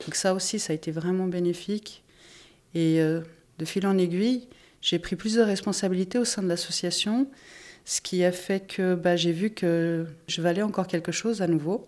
Donc 0.05 0.15
ça 0.15 0.35
aussi, 0.35 0.59
ça 0.59 0.73
a 0.73 0.75
été 0.75 0.91
vraiment 0.91 1.27
bénéfique. 1.27 2.03
Et 2.75 3.01
euh, 3.01 3.21
de 3.59 3.65
fil 3.65 3.87
en 3.87 3.99
aiguille, 3.99 4.49
j'ai 4.83 4.99
pris 4.99 5.17
plus 5.17 5.37
de 5.37 5.41
responsabilités 5.41 6.19
au 6.19 6.25
sein 6.25 6.43
de 6.43 6.49
l'association, 6.49 7.29
ce 7.85 8.01
qui 8.01 8.25
a 8.25 8.33
fait 8.33 8.61
que 8.61 8.95
bah, 8.95 9.17
j'ai 9.17 9.33
vu 9.33 9.51
que 9.51 10.07
je 10.27 10.43
valais 10.43 10.63
encore 10.63 10.89
quelque 10.89 11.13
chose 11.13 11.41
à 11.41 11.47
nouveau 11.47 11.87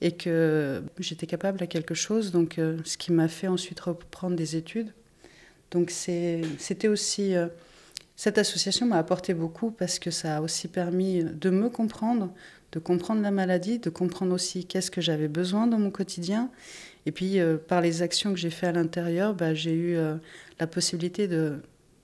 et 0.00 0.12
que 0.12 0.82
j'étais 0.98 1.26
capable 1.26 1.62
à 1.62 1.66
quelque 1.66 1.94
chose, 1.94 2.32
donc 2.32 2.58
euh, 2.58 2.78
ce 2.84 2.96
qui 2.96 3.12
m'a 3.12 3.28
fait 3.28 3.46
ensuite 3.46 3.78
reprendre 3.80 4.34
des 4.34 4.56
études. 4.56 4.92
Donc 5.70 5.90
c'était 5.90 6.88
aussi... 6.88 7.36
Euh, 7.36 7.46
cette 8.16 8.36
association 8.36 8.86
m'a 8.86 8.98
apporté 8.98 9.32
beaucoup 9.32 9.70
parce 9.70 9.98
que 9.98 10.10
ça 10.10 10.38
a 10.38 10.40
aussi 10.40 10.68
permis 10.68 11.24
de 11.24 11.50
me 11.50 11.68
comprendre, 11.70 12.32
de 12.72 12.78
comprendre 12.78 13.22
la 13.22 13.30
maladie, 13.30 13.78
de 13.78 13.90
comprendre 13.90 14.34
aussi 14.34 14.64
qu'est-ce 14.64 14.90
que 14.90 15.00
j'avais 15.00 15.28
besoin 15.28 15.66
dans 15.66 15.78
mon 15.78 15.90
quotidien. 15.90 16.50
Et 17.06 17.12
puis, 17.12 17.40
euh, 17.40 17.56
par 17.56 17.80
les 17.80 18.02
actions 18.02 18.32
que 18.32 18.38
j'ai 18.38 18.50
faites 18.50 18.68
à 18.68 18.72
l'intérieur, 18.72 19.34
bah, 19.34 19.54
j'ai 19.54 19.74
eu 19.74 19.96
la 20.60 20.66
possibilité 20.66 21.26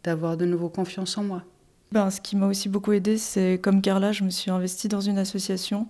d'avoir 0.08 0.38
de, 0.38 0.46
nouveau 0.46 0.70
confiance 0.70 1.18
en 1.18 1.22
moi. 1.22 1.42
Ben, 1.92 2.10
ce 2.10 2.20
qui 2.20 2.34
m'a 2.34 2.46
aussi 2.46 2.70
beaucoup 2.70 2.92
aidé, 2.92 3.18
c'est 3.18 3.60
comme 3.62 3.82
Carla, 3.82 4.12
je 4.12 4.24
me 4.24 4.30
suis 4.30 4.50
investie 4.50 4.88
dans 4.88 5.02
une 5.02 5.18
association. 5.18 5.86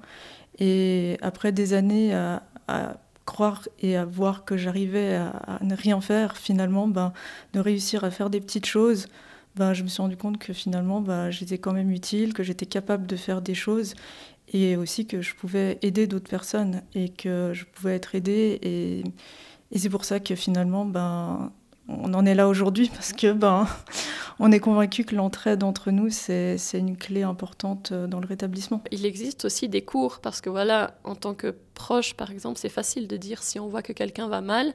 Et 0.59 1.17
après 1.23 1.53
des 1.53 1.73
années 1.73 2.13
à, 2.15 2.43
croire 3.25 3.69
et 3.81 3.97
à 3.97 4.05
voir 4.05 4.45
que 4.45 4.57
j'arrivais 4.57 5.15
à, 5.15 5.61
ne 5.63 5.77
rien 5.77 6.01
faire, 6.01 6.37
finalement, 6.37 6.89
ben, 6.89 7.13
de 7.53 7.61
réussir 7.61 8.03
à 8.03 8.11
faire 8.11 8.29
des 8.29 8.41
petites 8.41 8.67
choses, 8.67 9.07
ben, 9.55 9.73
je 9.73 9.85
me 9.85 9.89
suis 9.89 10.03
rendu 10.03 10.17
compte 10.17 10.39
que 10.39 10.53
finalement, 10.53 11.01
ben, 11.01 11.31
j'étais 11.31 11.59
quand 11.59 11.73
même 11.73 11.91
utile, 11.93 12.35
que 12.35 12.43
j'étais 12.43 12.67
capable 12.67 13.07
de 13.07 13.17
faire 13.17 13.41
des 13.41 13.55
choses 13.55 13.95
et 14.53 14.77
aussi 14.77 15.07
que 15.07 15.23
je 15.23 15.35
pouvais 15.35 15.79
aider 15.83 16.09
d'autres 16.09 16.29
personnes 16.29 16.83
et 16.95 17.11
que 17.11 17.53
je 17.55 17.65
pouvais 17.65 17.95
être 17.95 18.17
aidée. 18.17 18.59
Et, 18.63 19.05
et 19.71 19.79
c'est 19.79 19.91
pour 19.91 20.05
ça 20.05 20.19
que 20.19 20.35
finalement, 20.35 20.85
ben, 20.87 21.53
on 21.89 22.15
en 22.15 22.27
est 22.27 22.35
là 22.35 22.49
aujourd'hui 22.49 22.89
parce 22.95 23.13
que 23.13 23.33
ben, 23.33 23.67
on 24.39 24.53
est 24.53 24.61
convaincu 24.61 25.05
que 25.05 25.15
l'entraide 25.15 25.65
entre 25.65 25.91
nous, 25.91 26.11
c'est 26.11 26.59
une 26.75 26.97
clé 26.97 27.23
importante 27.23 27.93
dans 27.93 28.21
le 28.21 28.27
rétablissement. 28.27 28.83
Il 28.93 29.05
existe 29.05 29.45
aussi 29.45 29.69
des 29.69 29.83
cours 29.83 30.21
parce 30.21 30.41
que 30.41 30.51
voilà, 30.51 30.99
en 31.05 31.15
tant 31.15 31.35
que 31.35 31.55
proche, 31.75 32.15
par 32.15 32.31
exemple, 32.31 32.59
c'est 32.59 32.69
facile 32.69 33.09
de 33.09 33.17
dire 33.17 33.43
si 33.43 33.59
on 33.59 33.69
voit 33.69 33.83
que 33.83 33.93
quelqu'un 33.93 34.29
va 34.29 34.41
mal, 34.41 34.75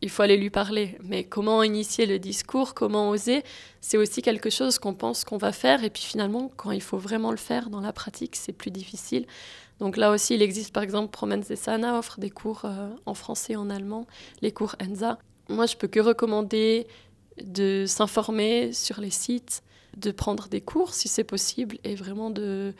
il 0.00 0.10
faut 0.10 0.22
aller 0.22 0.36
lui 0.36 0.50
parler. 0.50 0.96
Mais 1.02 1.24
comment 1.24 1.62
initier 1.62 2.06
le 2.06 2.18
discours, 2.18 2.74
comment 2.74 3.10
oser, 3.10 3.42
c'est 3.80 3.96
aussi 3.96 4.22
quelque 4.22 4.50
chose 4.50 4.78
qu'on 4.78 4.94
pense 4.94 5.24
qu'on 5.24 5.38
va 5.38 5.52
faire. 5.52 5.84
Et 5.84 5.90
puis 5.90 6.02
finalement, 6.02 6.50
quand 6.56 6.70
il 6.70 6.82
faut 6.82 6.98
vraiment 6.98 7.30
le 7.30 7.36
faire 7.36 7.70
dans 7.70 7.80
la 7.80 7.92
pratique, 7.92 8.36
c'est 8.36 8.52
plus 8.52 8.70
difficile. 8.70 9.26
Donc 9.80 9.96
là 9.96 10.10
aussi, 10.10 10.34
il 10.34 10.42
existe 10.42 10.72
par 10.72 10.82
exemple 10.82 11.10
Promens 11.10 11.48
de 11.48 11.54
Sana 11.54 11.98
offre 11.98 12.18
des 12.18 12.30
cours 12.30 12.62
euh, 12.64 12.90
en 13.06 13.14
français 13.14 13.54
en 13.54 13.70
allemand, 13.70 14.06
les 14.42 14.50
cours 14.50 14.74
ENSA. 14.82 15.18
Moi, 15.48 15.66
je 15.66 15.76
peux 15.76 15.88
que 15.88 16.00
recommander 16.00 16.86
de 17.42 17.84
s'informer 17.86 18.72
sur 18.72 19.00
les 19.00 19.10
sites, 19.10 19.62
de 19.96 20.10
prendre 20.10 20.48
des 20.48 20.60
cours 20.60 20.94
si 20.94 21.08
c'est 21.08 21.24
possible 21.24 21.78
et 21.84 21.94
vraiment 21.94 22.30
de 22.30 22.74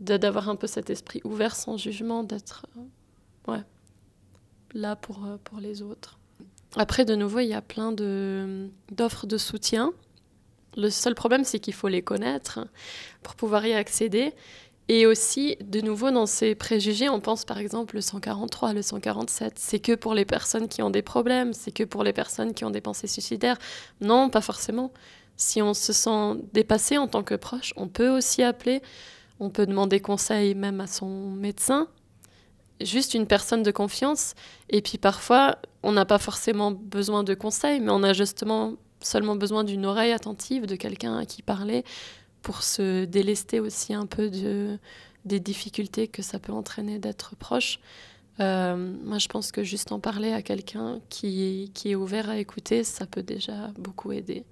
d'avoir 0.00 0.48
un 0.48 0.56
peu 0.56 0.66
cet 0.66 0.90
esprit 0.90 1.20
ouvert 1.24 1.54
sans 1.54 1.76
jugement, 1.76 2.24
d'être 2.24 2.66
euh, 2.76 3.52
ouais, 3.52 3.62
là 4.74 4.96
pour, 4.96 5.24
euh, 5.24 5.36
pour 5.44 5.60
les 5.60 5.82
autres. 5.82 6.18
Après, 6.76 7.04
de 7.04 7.14
nouveau, 7.14 7.38
il 7.38 7.46
y 7.46 7.54
a 7.54 7.62
plein 7.62 7.92
d'offres 7.92 9.26
de, 9.26 9.38
soutien. 9.38 9.92
Le 10.76 10.90
seul 10.90 11.14
problème, 11.14 11.44
c'est 11.44 11.60
qu'il 11.60 11.74
faut 11.74 11.86
les 11.86 12.02
connaître 12.02 12.66
pour 13.22 13.36
pouvoir 13.36 13.64
y 13.64 13.72
accéder. 13.72 14.32
Et 14.88 15.06
aussi, 15.06 15.56
de 15.64 15.80
nouveau, 15.80 16.10
dans 16.10 16.26
ces 16.26 16.54
préjugés, 16.54 17.08
on 17.08 17.20
pense 17.20 17.44
par 17.44 17.58
exemple 17.58 17.94
le 17.94 18.02
143, 18.02 18.74
le 18.74 18.82
147, 18.82 19.54
c'est 19.56 19.78
que 19.78 19.94
pour 19.94 20.14
les 20.14 20.26
personnes 20.26 20.68
qui 20.68 20.82
ont 20.82 20.90
des 20.90 21.00
problèmes, 21.00 21.54
c'est 21.54 21.70
que 21.70 21.84
pour 21.84 22.04
les 22.04 22.12
personnes 22.12 22.52
qui 22.52 22.64
ont 22.64 22.70
des 22.70 22.82
pensées 22.82 23.06
suicidaires. 23.06 23.56
Non, 24.02 24.28
pas 24.28 24.42
forcément. 24.42 24.92
Si 25.36 25.62
on 25.62 25.72
se 25.72 25.92
sent 25.92 26.42
dépassé 26.52 26.98
en 26.98 27.08
tant 27.08 27.22
que 27.22 27.34
proche, 27.34 27.72
on 27.76 27.88
peut 27.88 28.10
aussi 28.10 28.42
appeler, 28.42 28.82
on 29.40 29.48
peut 29.48 29.66
demander 29.66 30.00
conseil 30.00 30.54
même 30.54 30.80
à 30.80 30.86
son 30.86 31.30
médecin, 31.30 31.88
juste 32.80 33.14
une 33.14 33.26
personne 33.26 33.62
de 33.62 33.70
confiance. 33.70 34.34
Et 34.68 34.82
puis 34.82 34.98
parfois, 34.98 35.56
on 35.82 35.92
n'a 35.92 36.04
pas 36.04 36.18
forcément 36.18 36.70
besoin 36.70 37.24
de 37.24 37.34
conseils, 37.34 37.80
mais 37.80 37.90
on 37.90 38.02
a 38.02 38.12
justement 38.12 38.74
seulement 39.00 39.36
besoin 39.36 39.64
d'une 39.64 39.86
oreille 39.86 40.12
attentive, 40.12 40.66
de 40.66 40.76
quelqu'un 40.76 41.16
à 41.16 41.26
qui 41.26 41.42
parler, 41.42 41.84
pour 42.44 42.62
se 42.62 43.06
délester 43.06 43.58
aussi 43.58 43.94
un 43.94 44.06
peu 44.06 44.30
de, 44.30 44.78
des 45.24 45.40
difficultés 45.40 46.06
que 46.06 46.22
ça 46.22 46.38
peut 46.38 46.52
entraîner 46.52 47.00
d'être 47.00 47.34
proche. 47.34 47.80
Euh, 48.38 48.76
moi, 49.02 49.18
je 49.18 49.28
pense 49.28 49.50
que 49.50 49.64
juste 49.64 49.90
en 49.92 49.98
parler 49.98 50.30
à 50.30 50.42
quelqu'un 50.42 51.00
qui, 51.08 51.72
est 51.84 51.94
ouvert 51.94 52.28
à 52.28 52.36
écouter, 52.36 52.84
ça 52.84 53.06
peut 53.06 53.22
déjà 53.22 53.72
beaucoup 53.78 54.12
aider. 54.12 54.44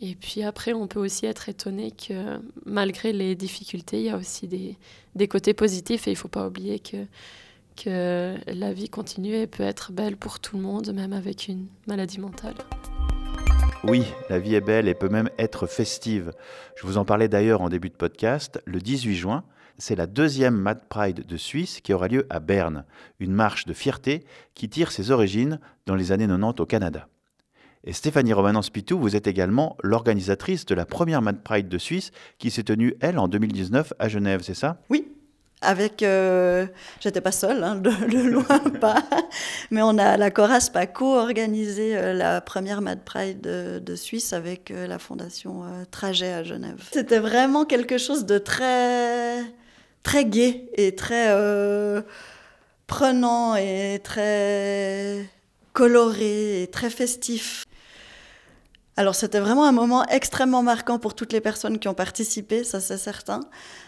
Et 0.00 0.16
puis 0.16 0.42
après, 0.42 0.72
on 0.72 0.88
peut 0.88 0.98
aussi 0.98 1.26
être 1.26 1.48
étonné 1.48 1.92
que 1.92 2.40
malgré 2.64 3.12
les 3.12 3.36
difficultés, 3.36 3.98
il 3.98 4.06
y 4.06 4.10
a 4.10 4.16
aussi 4.16 4.48
des, 4.48 4.76
des 5.14 5.28
côtés 5.28 5.54
positifs 5.54 6.08
et 6.08 6.12
il 6.12 6.14
ne 6.14 6.18
faut 6.18 6.28
pas 6.28 6.48
oublier 6.48 6.80
que 6.80 7.06
que 7.74 8.36
la 8.48 8.72
vie 8.74 8.90
continue 8.90 9.34
et 9.34 9.46
peut 9.46 9.62
être 9.62 9.92
belle 9.92 10.18
pour 10.18 10.40
tout 10.40 10.56
le 10.56 10.62
monde, 10.62 10.92
même 10.92 11.14
avec 11.14 11.48
une 11.48 11.68
maladie 11.86 12.20
mentale. 12.20 12.54
Oui, 13.84 14.04
la 14.30 14.38
vie 14.38 14.54
est 14.54 14.60
belle 14.60 14.86
et 14.86 14.94
peut 14.94 15.08
même 15.08 15.28
être 15.38 15.66
festive. 15.66 16.32
Je 16.76 16.86
vous 16.86 16.98
en 16.98 17.04
parlais 17.04 17.26
d'ailleurs 17.26 17.62
en 17.62 17.68
début 17.68 17.90
de 17.90 17.96
podcast. 17.96 18.62
Le 18.64 18.78
18 18.78 19.16
juin, 19.16 19.44
c'est 19.76 19.96
la 19.96 20.06
deuxième 20.06 20.54
Mad 20.54 20.86
Pride 20.88 21.26
de 21.26 21.36
Suisse 21.36 21.80
qui 21.80 21.92
aura 21.92 22.06
lieu 22.06 22.24
à 22.30 22.38
Berne, 22.38 22.84
une 23.18 23.32
marche 23.32 23.64
de 23.64 23.72
fierté 23.72 24.24
qui 24.54 24.68
tire 24.68 24.92
ses 24.92 25.10
origines 25.10 25.58
dans 25.86 25.96
les 25.96 26.12
années 26.12 26.28
90 26.28 26.60
au 26.60 26.66
Canada. 26.66 27.08
Et 27.82 27.92
Stéphanie 27.92 28.32
Romanan-Spitou, 28.32 29.00
vous 29.00 29.16
êtes 29.16 29.26
également 29.26 29.76
l'organisatrice 29.82 30.64
de 30.64 30.76
la 30.76 30.86
première 30.86 31.20
Mad 31.20 31.42
Pride 31.42 31.68
de 31.68 31.78
Suisse 31.78 32.12
qui 32.38 32.52
s'est 32.52 32.62
tenue, 32.62 32.94
elle, 33.00 33.18
en 33.18 33.26
2019 33.26 33.94
à 33.98 34.08
Genève, 34.08 34.42
c'est 34.44 34.54
ça? 34.54 34.80
Oui, 34.90 35.11
avec, 35.62 36.02
euh, 36.02 36.66
j'étais 37.00 37.20
pas 37.20 37.32
seule, 37.32 37.62
hein, 37.62 37.76
de, 37.76 37.90
loin 38.28 38.58
pas, 38.80 39.02
mais 39.70 39.82
on 39.82 39.96
a 39.98 40.16
la 40.16 40.30
Corasp 40.30 40.76
a 40.76 40.86
co-organisé 40.86 41.96
euh, 41.96 42.12
la 42.12 42.40
première 42.40 42.82
Mad 42.82 43.02
Pride 43.04 43.40
de, 43.40 43.96
Suisse 43.96 44.32
avec 44.32 44.70
euh, 44.70 44.86
la 44.86 44.98
fondation 44.98 45.64
Trajet 45.90 46.32
à 46.32 46.42
Genève. 46.42 46.82
C'était 46.92 47.18
vraiment 47.18 47.64
quelque 47.64 47.98
chose 47.98 48.26
de 48.26 48.38
très 48.38 49.38
très 50.02 50.24
gai 50.24 50.68
et 50.74 50.94
très 50.96 51.32
prenant 52.86 53.54
et 53.54 54.00
très 54.02 55.26
coloré 55.72 56.62
et 56.62 56.66
très 56.66 56.90
festif. 56.90 57.64
Alors 58.96 59.14
c'était 59.14 59.40
vraiment 59.40 59.64
un 59.64 59.72
moment 59.72 60.04
extrêmement 60.06 60.62
marquant 60.62 60.98
pour 60.98 61.14
toutes 61.14 61.32
les 61.32 61.40
personnes 61.40 61.78
qui 61.78 61.88
ont 61.88 61.94
participé, 61.94 62.62
ça 62.62 62.78
c'est 62.80 62.98
certain. 62.98 63.40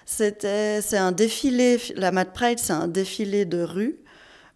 C'était, 0.07 0.81
c'est 0.81 0.97
un 0.97 1.13
défilé, 1.13 1.79
la 1.97 2.11
Mad 2.11 2.33
Pride, 2.33 2.59
c'est 2.59 2.73
un 2.73 2.89
défilé 2.89 3.45
de 3.45 3.63
rue 3.63 3.99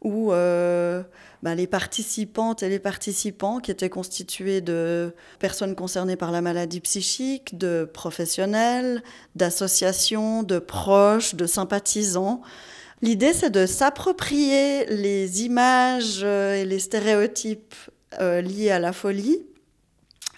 où 0.01 0.33
euh, 0.33 1.03
ben, 1.43 1.55
les 1.55 1.67
participantes 1.67 2.63
et 2.63 2.69
les 2.69 2.79
participants, 2.79 3.59
qui 3.59 3.71
étaient 3.71 3.91
constitués 3.91 4.61
de 4.61 5.13
personnes 5.39 5.75
concernées 5.75 6.17
par 6.17 6.31
la 6.31 6.41
maladie 6.41 6.81
psychique, 6.81 7.59
de 7.59 7.85
professionnels, 7.93 9.03
d'associations, 9.35 10.45
de 10.45 10.59
proches, 10.59 11.35
de 11.35 11.47
sympathisants, 11.47 12.43
L'idée, 13.01 13.33
c'est 13.33 13.51
de 13.51 13.67
s'approprier 13.67 14.85
les 14.87 15.45
images 15.45 16.21
euh, 16.25 16.55
et 16.57 16.65
les 16.65 16.81
stéréotypes 16.81 17.75
euh, 18.21 18.41
liés 18.41 18.71
à 18.71 18.81
la 18.81 18.93
folie 18.93 19.39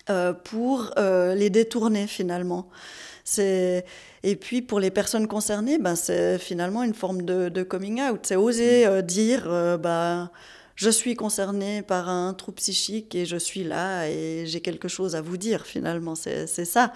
euh, 0.08 0.32
pour 0.32 0.92
euh, 0.96 1.34
les 1.34 1.50
détourner 1.50 2.06
finalement. 2.06 2.68
Et 3.38 3.84
puis 4.40 4.62
pour 4.62 4.80
les 4.80 4.90
personnes 4.90 5.28
concernées, 5.28 5.78
ben, 5.78 5.94
c'est 5.94 6.38
finalement 6.38 6.82
une 6.82 6.94
forme 6.94 7.22
de, 7.22 7.62
coming 7.62 8.00
out. 8.00 8.20
C'est 8.22 8.34
oser 8.34 8.86
euh, 8.86 9.02
dire 9.02 9.44
ben, 9.78 10.30
je 10.74 10.88
suis 10.88 11.14
concerné 11.14 11.82
par 11.82 12.08
un 12.08 12.32
trouble 12.32 12.56
psychique 12.56 13.14
et 13.14 13.26
je 13.26 13.36
suis 13.36 13.62
là 13.62 14.08
et 14.08 14.46
j'ai 14.46 14.60
quelque 14.60 14.88
chose 14.88 15.14
à 15.14 15.20
vous 15.20 15.36
dire 15.36 15.66
finalement. 15.66 16.14
C'est 16.14 16.46
ça. 16.46 16.92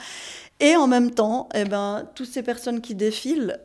Et 0.58 0.75
en 0.75 0.87
même 0.87 1.11
temps, 1.11 1.50
eh 1.54 1.64
ben, 1.64 2.08
toutes 2.14 2.30
ces 2.30 2.42
personnes 2.42 2.80
qui 2.80 2.94
défilent, 2.94 3.61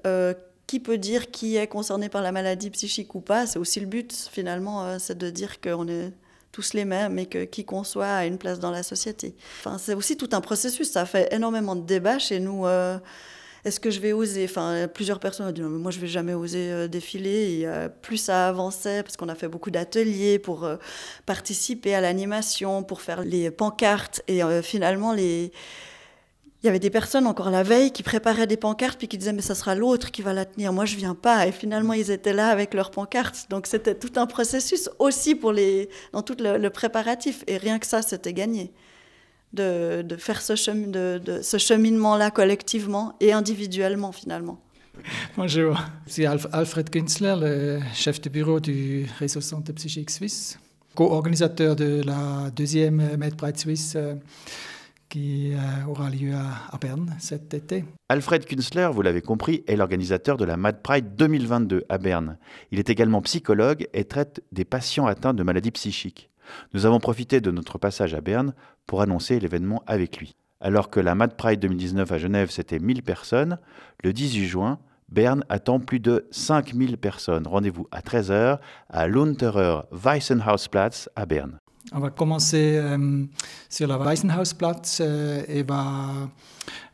qui 0.68 0.80
peut 0.82 0.98
dire 0.98 1.32
qui 1.32 1.56
est 1.56 1.68
concerné 1.68 2.10
par 2.10 2.22
la 2.22 2.34
maladie 2.34 2.70
psychique 2.70 3.16
ou 3.16 3.22
pas 3.22 3.48
C'est 3.48 3.58
aussi 3.58 3.80
le 3.80 3.88
but 3.88 4.14
finalement, 4.32 5.00
c'est 5.00 5.18
de 5.18 5.30
dire 5.30 5.62
qu'on 5.62 5.88
est 5.88 6.12
tous 6.52 6.74
les 6.74 6.86
mêmes 6.86 7.20
et 7.20 7.26
que 7.26 7.46
qui 7.46 7.66
qu'on 7.66 7.84
soit 7.84 8.08
a 8.08 8.26
une 8.26 8.38
place 8.38 8.60
dans 8.60 8.72
la 8.72 8.84
société. 8.84 9.36
Enfin, 9.60 9.78
c'est 9.78 9.94
aussi 9.94 10.18
tout 10.18 10.30
un 10.32 10.42
processus. 10.42 10.92
Ça 10.92 11.06
fait 11.06 11.34
énormément 11.34 11.76
de 11.76 11.86
débats 11.86 12.20
chez 12.20 12.40
nous. 12.40 12.66
Euh, 12.66 12.98
est-ce 13.66 13.80
que 13.80 13.92
je 13.92 14.00
vais 14.00 14.14
oser? 14.14 14.46
Enfin, 14.46 14.88
plusieurs 14.92 15.20
personnes 15.20 15.48
ont 15.48 15.52
dit 15.52 15.62
non, 15.62 15.70
mais 15.70 15.80
moi 15.80 15.92
je 15.92 16.00
vais 16.00 16.08
jamais 16.08 16.34
oser 16.34 16.72
euh, 16.72 16.88
défiler. 16.88 17.60
Et, 17.60 17.68
euh, 17.68 17.90
plus 17.90 18.18
ça 18.18 18.48
avançait, 18.48 19.04
parce 19.04 19.18
qu'on 19.18 19.30
a 19.30 19.36
fait 19.36 19.48
beaucoup 19.48 19.70
d'ateliers 19.70 20.40
pour 20.40 20.70
participer 21.26 21.94
à 21.94 22.02
l'animation, 22.02 22.84
pour 22.84 23.02
faire 23.02 23.22
les 23.22 23.52
pancartes, 23.52 24.22
et 24.28 24.42
finalement 24.64 25.14
les 25.14 25.52
il 26.62 26.66
y 26.66 26.70
avait 26.70 26.80
des 26.80 26.90
personnes 26.90 27.26
encore 27.26 27.50
la 27.50 27.64
veille 27.64 27.92
qui 27.92 28.04
préparaient 28.04 28.48
des 28.48 28.58
pancartes 28.58 29.00
puis 29.00 29.08
qui 29.08 29.18
disaient 29.18 29.32
mais 29.32 29.42
ça 29.42 29.56
sera 29.56 29.76
l'autre 29.76 30.12
qui 30.12 30.22
va 30.22 30.34
la 30.34 30.44
tenir, 30.44 30.74
moi 30.74 30.84
je 30.84 30.98
viens 30.98 31.16
pas. 31.16 31.48
Et 31.48 31.52
finalement 31.54 31.94
ils 31.94 32.12
étaient 32.12 32.34
là 32.34 32.50
avec 32.50 32.74
leurs 32.74 32.92
pancartes. 32.92 33.48
Donc 33.50 33.66
c'était 33.66 33.96
tout 33.96 34.12
un 34.18 34.26
processus 34.26 34.90
aussi 35.00 35.36
pour 35.36 35.54
les 35.54 35.90
dans 36.12 36.22
tout 36.22 36.36
le, 36.40 36.68
préparatif. 36.70 37.44
Et 37.48 37.58
rien 37.58 37.80
que 37.80 37.86
ça 37.86 38.02
c'était 38.02 38.34
gagné 38.34 38.74
de, 39.54 40.02
de 40.02 40.16
faire 40.18 40.42
ce, 40.42 40.56
chemin, 40.56 40.88
de, 40.88 41.40
ce 41.42 41.58
cheminement-là 41.58 42.30
collectivement 42.30 43.16
et 43.22 43.32
individuellement 43.32 44.12
finalement. 44.12 44.60
Bonjour, 45.38 45.80
suis 46.08 46.26
Alfred 46.26 46.90
Künzler, 46.90 47.36
le 47.40 47.80
chef 47.94 48.20
de 48.20 48.28
bureau 48.28 48.60
du 48.60 49.08
réseau 49.18 49.40
Santé 49.40 49.72
Psychique 49.72 50.10
Suisse, 50.10 50.60
co-organisateur 50.94 51.78
de 51.78 52.02
la 52.06 52.52
deuxième 52.54 53.16
MedPride 53.16 53.58
Suisse. 53.58 53.96
Qui 55.10 55.54
euh, 55.54 55.88
aura 55.88 56.10
lieu 56.10 56.34
à, 56.36 56.78
Berne 56.78 57.16
cet 57.20 57.56
été. 57.56 57.84
Alfred 58.10 58.46
Künzler, 58.46 58.90
vous 58.94 59.02
l'avez 59.02 59.22
compris, 59.22 59.64
est 59.68 59.76
l'organisateur 59.76 60.38
de 60.38 60.46
la 60.46 60.56
Mad 60.56 60.84
Pride 60.84 61.16
2022 61.16 61.84
à 61.90 61.98
Berne. 61.98 62.38
Il 62.72 62.78
est 62.78 62.92
également 62.92 63.22
psychologue 63.24 63.88
et 63.94 64.06
traite 64.06 64.44
des 64.52 64.66
patients 64.66 65.08
atteints 65.08 65.34
de 65.34 65.42
maladies 65.42 65.72
psychiques. 65.72 66.30
Nous 66.74 66.86
avons 66.86 67.00
profité 67.00 67.42
de 67.42 67.50
notre 67.50 67.80
passage 67.80 68.14
à 68.14 68.22
Berne 68.22 68.54
pour 68.86 69.02
annoncer 69.02 69.40
l'événement 69.40 69.84
avec 69.88 70.18
lui. 70.18 70.36
Alors 70.62 70.90
que 70.90 71.00
la 71.00 71.16
Mad 71.16 71.36
Pride 71.36 71.60
2019 71.60 72.12
à 72.12 72.18
Genève, 72.18 72.52
c'était 72.52 72.80
1000 72.80 73.02
personnes, 73.02 73.58
le 74.04 74.14
18 74.14 74.46
juin, 74.46 74.80
Berne 75.10 75.44
attend 75.50 75.80
plus 75.80 76.00
de 76.00 76.28
5000 76.30 76.98
personnes. 76.98 77.48
Rendez-vous 77.48 77.88
à 77.92 78.02
13h 78.02 78.60
à 78.90 79.08
l'Unterer 79.08 79.82
Weissenhausplatz 79.92 81.10
à 81.16 81.26
Berne. 81.26 81.58
On 81.92 82.00
va 82.00 82.10
commencer 82.10 82.76
euh, 82.78 83.26
sur 83.70 83.88
la 83.88 83.98
Weissenhausplatz 83.98 85.00
euh, 85.02 85.44
et 85.48 85.64
va 85.64 86.30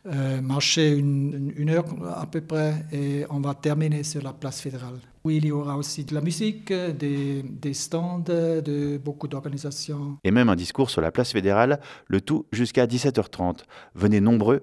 euh, 0.06 0.41
marcher 0.41 0.91
une, 0.91 1.54
une, 1.58 1.69
heure 1.69 1.86
à 2.15 2.26
peu 2.28 2.41
près 2.41 2.86
et 2.91 3.26
on 3.30 3.39
va 3.39 3.56
terminer 3.56 4.04
sur 4.04 4.21
la 4.21 4.32
place 4.32 4.62
fédérale. 4.62 5.00
Où 5.24 5.32
il 5.32 5.45
y 5.45 5.52
aura 5.52 5.76
aussi 5.76 6.06
de 6.06 6.13
la 6.13 6.21
musique, 6.21 6.71
des, 6.71 7.41
des 7.43 7.74
stands 7.74 8.19
de 8.19 9.00
beaucoup 9.04 9.28
d'organisations. 9.28 10.17
Et 10.24 10.30
même 10.30 10.50
un 10.50 10.56
discours 10.56 10.91
sur 10.91 11.02
la 11.02 11.12
place 11.12 11.32
fédérale, 11.32 11.80
le 12.08 12.21
tout 12.21 12.45
jusqu'à 12.52 12.86
17h30. 12.86 13.62
Venez 13.95 14.21
nombreux 14.21 14.62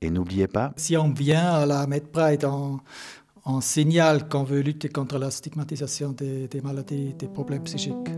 et 0.00 0.10
n'oubliez 0.10 0.48
pas... 0.48 0.72
Si 0.76 0.96
on 0.96 1.10
vient 1.12 1.52
à 1.52 1.64
la 1.64 1.86
MedPride 1.86 2.44
en, 2.44 2.80
en 3.44 3.60
signal 3.60 4.28
qu'on 4.28 4.42
veut 4.42 4.60
lutter 4.60 4.88
contre 4.88 5.18
la 5.18 5.30
stigmatisation 5.30 6.10
des, 6.10 6.48
des 6.48 6.60
maladies, 6.60 7.14
des 7.14 7.28
problèmes 7.28 7.62
psychiques. 7.62 8.10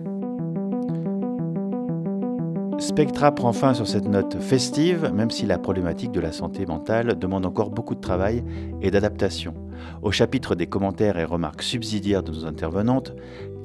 Spectra 2.79 3.33
prend 3.35 3.53
fin 3.53 3.75
sur 3.75 3.87
cette 3.87 4.09
note 4.09 4.41
festive, 4.41 5.11
même 5.15 5.31
si 5.31 5.47
la 5.47 5.59
problématique 5.59 6.11
de 6.11 6.21
la 6.21 6.33
santé 6.33 6.67
mentale 6.67 7.19
demande 7.19 7.47
encore 7.47 7.71
beaucoup 7.71 7.95
de 7.95 8.01
travail 8.01 8.43
et 8.81 8.91
d'adaptation. 8.91 9.55
Au 10.03 10.11
chapitre 10.11 10.55
des 10.55 10.67
commentaires 10.67 11.19
et 11.19 11.25
remarques 11.25 11.63
subsidiaires 11.63 12.23
de 12.23 12.33
nos 12.33 12.47
intervenantes, 12.47 13.13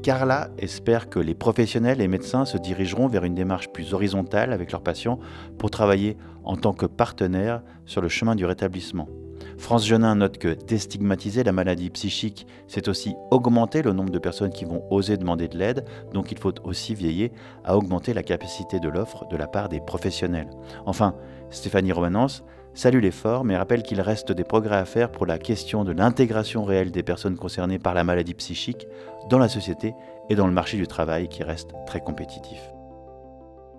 Carla 0.04 0.50
espère 0.58 1.10
que 1.10 1.20
les 1.20 1.34
professionnels 1.34 2.02
et 2.02 2.08
médecins 2.08 2.46
se 2.46 2.58
dirigeront 2.58 3.08
vers 3.08 3.24
une 3.24 3.36
démarche 3.36 3.70
plus 3.70 3.94
horizontale 3.94 4.54
avec 4.54 4.72
leurs 4.72 4.84
patients 4.84 5.20
pour 5.58 5.72
travailler 5.72 6.18
en 6.44 6.56
tant 6.56 6.74
que 6.74 6.86
partenaires 6.86 7.62
sur 7.86 8.02
le 8.02 8.10
chemin 8.10 8.36
du 8.36 8.46
rétablissement. 8.46 9.10
France 9.58 9.86
Genin 9.86 10.16
note 10.16 10.38
que 10.38 10.54
déstigmatiser 10.54 11.44
la 11.44 11.52
maladie 11.52 11.90
psychique, 11.90 12.46
c'est 12.68 12.88
aussi 12.88 13.16
augmenter 13.32 13.82
le 13.82 13.92
nombre 13.92 14.12
de 14.12 14.20
personnes 14.20 14.52
qui 14.52 14.66
vont 14.66 14.84
oser 14.92 15.18
demander 15.18 15.48
de 15.48 15.58
l'aide, 15.58 15.84
donc 16.14 16.32
il 16.32 16.38
faut 16.38 16.54
aussi 16.64 16.94
veiller 16.94 17.32
à 17.64 17.76
augmenter 17.76 18.14
la 18.14 18.24
capacité 18.24 18.80
de 18.80 18.88
l'offre 18.88 19.28
de 19.28 19.36
la 19.36 19.48
part 19.48 19.68
des 19.68 19.80
professionnels. 19.80 20.50
Enfin, 20.86 21.16
Stéphanie 21.50 21.92
Romanence 21.92 22.44
salue 22.76 23.02
l'effort, 23.02 23.44
mais 23.44 23.58
rappelle 23.58 23.82
qu'il 23.82 24.00
reste 24.00 24.32
des 24.32 24.44
progrès 24.44 24.78
à 24.78 24.86
faire 24.86 25.12
pour 25.12 25.26
la 25.26 25.40
question 25.40 25.84
de 25.84 25.92
l'intégration 25.92 26.64
réelle 26.64 26.92
des 26.92 27.04
personnes 27.04 27.36
concernées 27.36 27.80
par 27.80 27.96
la 27.96 28.04
maladie 28.04 28.36
psychique 28.36 28.88
dans 29.30 29.40
la 29.40 29.50
société 29.50 29.96
et 30.30 30.36
dans 30.36 30.48
le 30.48 30.54
marché 30.54 30.78
du 30.78 30.86
travail 30.86 31.28
qui 31.28 31.42
reste 31.44 31.72
très 31.88 32.00
compétitif. 32.00 32.60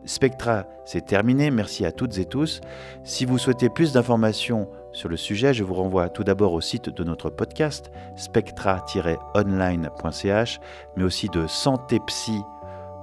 Spectra, 0.04 0.66
c'est 0.84 1.04
terminé. 1.04 1.50
Merci 1.50 1.84
à 1.84 1.92
toutes 1.92 2.18
et 2.18 2.24
tous. 2.24 2.60
Si 3.04 3.24
vous 3.24 3.38
souhaitez 3.38 3.68
plus 3.68 3.92
d'informations 3.92 4.68
sur 4.92 5.08
le 5.08 5.16
sujet, 5.16 5.54
je 5.54 5.64
vous 5.64 5.74
renvoie 5.74 6.08
tout 6.08 6.22
d'abord 6.24 6.52
au 6.52 6.60
site 6.60 6.88
de 6.88 7.04
notre 7.04 7.30
podcast, 7.30 7.92
spectra-online.ch, 8.16 10.60
mais 10.96 11.04
aussi 11.04 11.28
de 11.28 11.46
santépsy 11.46 12.42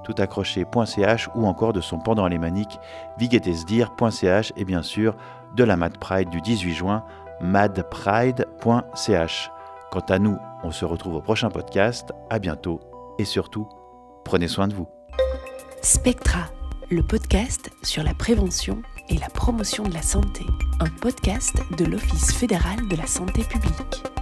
toutaccroché.ch 0.04 1.30
ou 1.34 1.46
encore 1.46 1.72
de 1.72 1.80
son 1.80 1.98
pendant 1.98 2.24
alémanique 2.24 2.78
vigetesdir.ch 3.18 4.52
et 4.56 4.64
bien 4.64 4.82
sûr 4.82 5.16
de 5.56 5.64
la 5.64 5.76
Mad 5.76 5.98
Pride 5.98 6.30
du 6.30 6.40
18 6.40 6.74
juin, 6.74 7.04
madpride.ch. 7.40 9.50
Quant 9.90 10.04
à 10.08 10.18
nous, 10.18 10.38
on 10.62 10.70
se 10.70 10.84
retrouve 10.84 11.16
au 11.16 11.20
prochain 11.20 11.50
podcast. 11.50 12.12
À 12.30 12.38
bientôt 12.38 12.80
et 13.18 13.24
surtout, 13.24 13.68
prenez 14.24 14.48
soin 14.48 14.68
de 14.68 14.74
vous. 14.74 14.88
Spectra, 15.82 16.44
le 16.90 17.02
podcast 17.02 17.70
sur 17.82 18.02
la 18.02 18.14
prévention 18.14 18.82
et 19.08 19.18
la 19.18 19.28
promotion 19.28 19.84
de 19.84 19.94
la 19.94 20.02
santé, 20.02 20.46
un 20.80 20.88
podcast 21.00 21.62
de 21.76 21.84
l'Office 21.84 22.32
fédéral 22.32 22.88
de 22.88 22.96
la 22.96 23.06
santé 23.06 23.42
publique. 23.44 24.15